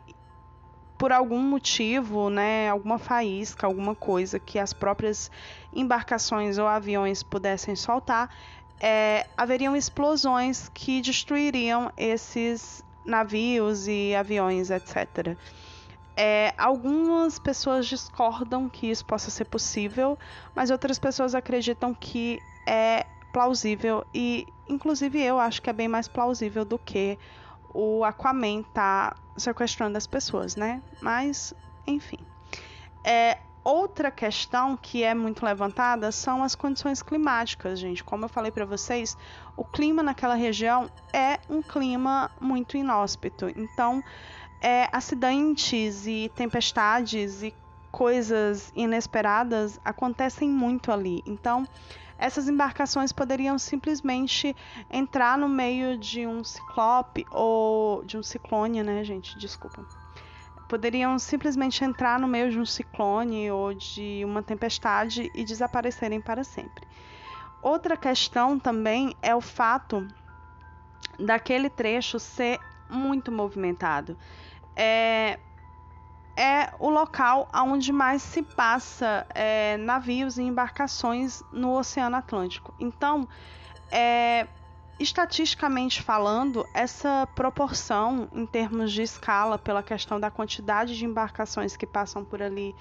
por 0.97 1.11
algum 1.11 1.39
motivo, 1.39 2.29
né, 2.29 2.69
alguma 2.69 2.97
faísca, 2.97 3.67
alguma 3.67 3.95
coisa 3.95 4.39
que 4.39 4.59
as 4.59 4.73
próprias 4.73 5.29
embarcações 5.73 6.57
ou 6.57 6.67
aviões 6.67 7.23
pudessem 7.23 7.75
soltar, 7.75 8.29
é, 8.79 9.27
haveriam 9.37 9.75
explosões 9.75 10.69
que 10.73 11.01
destruiriam 11.01 11.91
esses 11.97 12.83
navios 13.05 13.87
e 13.87 14.15
aviões, 14.15 14.69
etc. 14.69 15.37
É, 16.15 16.53
algumas 16.57 17.39
pessoas 17.39 17.87
discordam 17.87 18.69
que 18.69 18.87
isso 18.87 19.05
possa 19.05 19.31
ser 19.31 19.45
possível, 19.45 20.17
mas 20.53 20.69
outras 20.69 20.99
pessoas 20.99 21.33
acreditam 21.33 21.93
que 21.93 22.39
é 22.67 23.05
plausível 23.31 24.05
e, 24.13 24.47
inclusive, 24.69 25.19
eu 25.19 25.39
acho 25.39 25.61
que 25.61 25.69
é 25.69 25.73
bem 25.73 25.87
mais 25.87 26.07
plausível 26.07 26.63
do 26.63 26.77
que 26.77 27.17
o 27.73 28.03
Aquaman 28.03 28.63
tá 28.73 29.15
sequestrando 29.35 29.97
as 29.97 30.05
pessoas, 30.05 30.55
né? 30.55 30.81
Mas, 31.01 31.53
enfim. 31.87 32.19
É, 33.03 33.37
outra 33.63 34.11
questão 34.11 34.77
que 34.77 35.03
é 35.03 35.13
muito 35.13 35.43
levantada 35.43 36.11
são 36.11 36.43
as 36.43 36.53
condições 36.55 37.01
climáticas, 37.01 37.79
gente. 37.79 38.03
Como 38.03 38.25
eu 38.25 38.29
falei 38.29 38.51
para 38.51 38.65
vocês, 38.65 39.17
o 39.57 39.63
clima 39.63 40.03
naquela 40.03 40.35
região 40.35 40.89
é 41.11 41.39
um 41.49 41.61
clima 41.61 42.29
muito 42.39 42.77
inóspito. 42.77 43.47
Então, 43.55 44.03
é, 44.61 44.87
acidentes 44.91 46.05
e 46.05 46.31
tempestades 46.35 47.41
e 47.41 47.53
coisas 47.91 48.71
inesperadas 48.75 49.79
acontecem 49.83 50.49
muito 50.49 50.91
ali. 50.91 51.21
Então, 51.25 51.67
essas 52.17 52.47
embarcações 52.47 53.11
poderiam 53.11 53.57
simplesmente 53.57 54.55
entrar 54.89 55.37
no 55.37 55.49
meio 55.49 55.97
de 55.97 56.25
um 56.25 56.43
ciclope 56.43 57.25
ou 57.31 58.03
de 58.03 58.17
um 58.17 58.23
ciclone, 58.23 58.83
né, 58.83 59.03
gente? 59.03 59.37
Desculpa. 59.37 59.85
Poderiam 60.67 61.19
simplesmente 61.19 61.83
entrar 61.83 62.19
no 62.19 62.27
meio 62.27 62.49
de 62.49 62.59
um 62.59 62.65
ciclone 62.65 63.51
ou 63.51 63.73
de 63.73 64.23
uma 64.25 64.41
tempestade 64.41 65.29
e 65.35 65.43
desaparecerem 65.43 66.21
para 66.21 66.43
sempre. 66.43 66.87
Outra 67.61 67.95
questão 67.95 68.59
também 68.59 69.15
é 69.21 69.35
o 69.35 69.41
fato 69.41 70.07
daquele 71.19 71.69
trecho 71.69 72.19
ser 72.19 72.59
muito 72.89 73.31
movimentado. 73.31 74.17
É, 74.75 75.39
é 76.35 76.73
o 76.79 76.89
local 76.89 77.47
onde 77.53 77.91
mais 77.91 78.21
se 78.21 78.41
passa 78.41 79.25
é, 79.33 79.77
navios 79.77 80.37
e 80.37 80.43
embarcações 80.43 81.43
no 81.51 81.77
Oceano 81.77 82.15
Atlântico. 82.15 82.73
Então, 82.79 83.27
é, 83.91 84.47
estatisticamente 84.99 86.01
falando, 86.01 86.67
essa 86.73 87.27
proporção 87.35 88.27
em 88.33 88.45
termos 88.45 88.91
de 88.91 89.03
escala, 89.03 89.57
pela 89.57 89.83
questão 89.83 90.19
da 90.19 90.31
quantidade 90.31 90.97
de 90.97 91.05
embarcações 91.05 91.77
que 91.77 91.85
passam 91.85 92.23
por 92.23 92.41
ali 92.41 92.75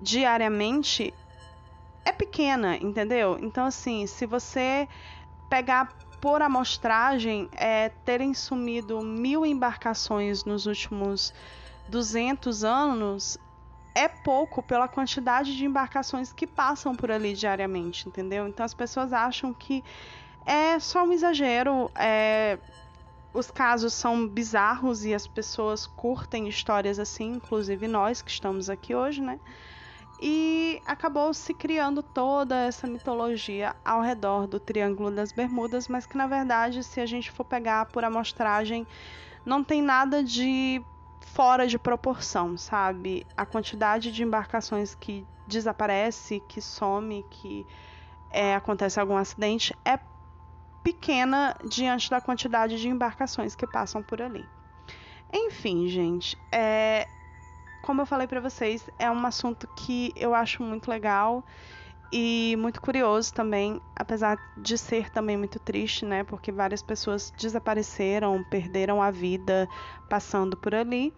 diariamente, 0.00 1.14
é 2.04 2.12
pequena, 2.12 2.76
entendeu? 2.76 3.38
Então, 3.40 3.66
assim, 3.66 4.06
se 4.06 4.26
você 4.26 4.86
pegar 5.48 5.88
por 6.20 6.42
amostragem, 6.42 7.48
é, 7.52 7.88
terem 8.04 8.34
sumido 8.34 9.00
mil 9.00 9.46
embarcações 9.46 10.44
nos 10.44 10.66
últimos 10.66 11.32
200 11.88 12.64
anos 12.64 13.38
é 13.94 14.08
pouco 14.08 14.62
pela 14.62 14.86
quantidade 14.86 15.56
de 15.56 15.64
embarcações 15.64 16.32
que 16.32 16.46
passam 16.46 16.94
por 16.94 17.10
ali 17.10 17.32
diariamente, 17.32 18.06
entendeu? 18.06 18.46
Então 18.46 18.64
as 18.64 18.74
pessoas 18.74 19.12
acham 19.12 19.54
que 19.54 19.82
é 20.44 20.78
só 20.78 21.02
um 21.04 21.12
exagero, 21.12 21.90
é... 21.94 22.58
os 23.32 23.50
casos 23.50 23.94
são 23.94 24.28
bizarros 24.28 25.04
e 25.04 25.14
as 25.14 25.26
pessoas 25.26 25.86
curtem 25.86 26.46
histórias 26.46 26.98
assim, 26.98 27.32
inclusive 27.32 27.88
nós 27.88 28.20
que 28.20 28.30
estamos 28.30 28.68
aqui 28.68 28.94
hoje, 28.94 29.22
né? 29.22 29.40
E 30.20 30.80
acabou 30.86 31.32
se 31.32 31.52
criando 31.52 32.02
toda 32.02 32.54
essa 32.54 32.86
mitologia 32.86 33.74
ao 33.84 34.00
redor 34.00 34.46
do 34.46 34.58
Triângulo 34.58 35.10
das 35.10 35.32
Bermudas, 35.32 35.88
mas 35.88 36.06
que 36.06 36.16
na 36.16 36.26
verdade, 36.26 36.82
se 36.84 37.00
a 37.00 37.06
gente 37.06 37.30
for 37.30 37.44
pegar 37.44 37.86
por 37.86 38.04
amostragem, 38.04 38.86
não 39.44 39.64
tem 39.64 39.82
nada 39.82 40.22
de 40.22 40.82
fora 41.20 41.66
de 41.66 41.78
proporção, 41.78 42.56
sabe? 42.56 43.26
A 43.36 43.44
quantidade 43.44 44.12
de 44.12 44.22
embarcações 44.22 44.94
que 44.94 45.26
desaparece, 45.46 46.42
que 46.48 46.60
some, 46.60 47.24
que 47.30 47.66
é, 48.30 48.54
acontece 48.54 48.98
algum 48.98 49.16
acidente 49.16 49.74
é 49.84 49.98
pequena 50.82 51.56
diante 51.68 52.08
da 52.10 52.20
quantidade 52.20 52.80
de 52.80 52.88
embarcações 52.88 53.54
que 53.54 53.66
passam 53.66 54.02
por 54.02 54.22
ali. 54.22 54.44
Enfim, 55.32 55.88
gente, 55.88 56.38
é, 56.52 57.06
como 57.82 58.02
eu 58.02 58.06
falei 58.06 58.26
para 58.26 58.40
vocês, 58.40 58.88
é 58.98 59.10
um 59.10 59.26
assunto 59.26 59.68
que 59.76 60.12
eu 60.16 60.34
acho 60.34 60.62
muito 60.62 60.88
legal 60.88 61.44
e 62.12 62.56
muito 62.58 62.80
curioso 62.80 63.32
também, 63.34 63.80
apesar 63.94 64.38
de 64.56 64.78
ser 64.78 65.10
também 65.10 65.36
muito 65.36 65.58
triste, 65.58 66.04
né? 66.04 66.24
Porque 66.24 66.52
várias 66.52 66.82
pessoas 66.82 67.32
desapareceram, 67.36 68.44
perderam 68.44 69.02
a 69.02 69.10
vida 69.10 69.68
passando 70.08 70.56
por 70.56 70.74
ali. 70.74 71.12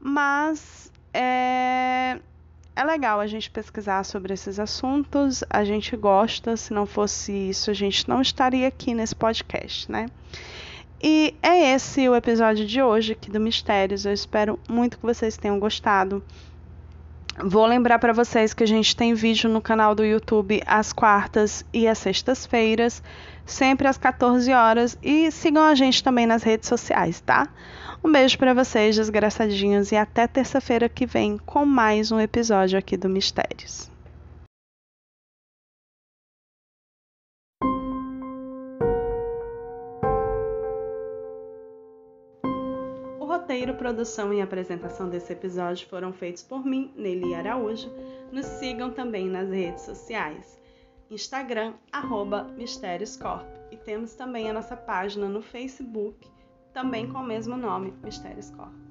Mas 0.00 0.92
é, 1.12 2.20
é 2.76 2.84
legal 2.84 3.18
a 3.18 3.26
gente 3.26 3.50
pesquisar 3.50 4.04
sobre 4.04 4.32
esses 4.32 4.60
assuntos, 4.60 5.42
a 5.50 5.64
gente 5.64 5.96
gosta, 5.96 6.56
se 6.56 6.72
não 6.72 6.86
fosse 6.86 7.32
isso, 7.32 7.70
a 7.70 7.74
gente 7.74 8.08
não 8.08 8.22
estaria 8.22 8.68
aqui 8.68 8.94
nesse 8.94 9.16
podcast, 9.16 9.90
né? 9.90 10.06
E 11.02 11.34
é 11.42 11.74
esse 11.74 12.08
o 12.08 12.14
episódio 12.14 12.66
de 12.66 12.82
hoje 12.82 13.12
aqui 13.12 13.30
do 13.30 13.38
Mistérios. 13.38 14.04
Eu 14.04 14.12
espero 14.12 14.58
muito 14.68 14.98
que 14.98 15.06
vocês 15.06 15.36
tenham 15.36 15.58
gostado. 15.58 16.22
Vou 17.44 17.64
lembrar 17.66 18.00
para 18.00 18.12
vocês 18.12 18.52
que 18.52 18.64
a 18.64 18.66
gente 18.66 18.96
tem 18.96 19.14
vídeo 19.14 19.48
no 19.48 19.60
canal 19.60 19.94
do 19.94 20.04
YouTube 20.04 20.60
às 20.66 20.92
quartas 20.92 21.64
e 21.72 21.86
às 21.86 21.98
sextas-feiras, 21.98 23.00
sempre 23.46 23.86
às 23.86 23.96
14 23.96 24.52
horas. 24.52 24.98
E 25.02 25.30
sigam 25.30 25.62
a 25.62 25.74
gente 25.74 26.02
também 26.02 26.26
nas 26.26 26.42
redes 26.42 26.68
sociais, 26.68 27.20
tá? 27.20 27.48
Um 28.02 28.10
beijo 28.10 28.36
para 28.38 28.54
vocês, 28.54 28.96
desgraçadinhos, 28.96 29.92
e 29.92 29.96
até 29.96 30.26
terça-feira 30.26 30.88
que 30.88 31.06
vem 31.06 31.38
com 31.38 31.64
mais 31.64 32.10
um 32.10 32.18
episódio 32.18 32.78
aqui 32.78 32.96
do 32.96 33.08
Mistérios. 33.08 33.88
Roteiro, 43.48 43.74
produção 43.76 44.30
e 44.30 44.42
apresentação 44.42 45.08
desse 45.08 45.32
episódio 45.32 45.88
foram 45.88 46.12
feitos 46.12 46.42
por 46.42 46.66
mim, 46.66 46.92
Nelly 46.94 47.34
Araújo. 47.34 47.90
Nos 48.30 48.44
sigam 48.44 48.90
também 48.90 49.26
nas 49.26 49.48
redes 49.48 49.84
sociais. 49.84 50.60
Instagram, 51.10 51.72
arroba 51.90 52.44
Mistérioscorp. 52.58 53.46
E 53.70 53.76
temos 53.78 54.14
também 54.14 54.50
a 54.50 54.52
nossa 54.52 54.76
página 54.76 55.30
no 55.30 55.40
Facebook, 55.40 56.28
também 56.74 57.10
com 57.10 57.20
o 57.20 57.26
mesmo 57.26 57.56
nome, 57.56 57.94
Mistérios 58.04 58.50
Corp. 58.50 58.87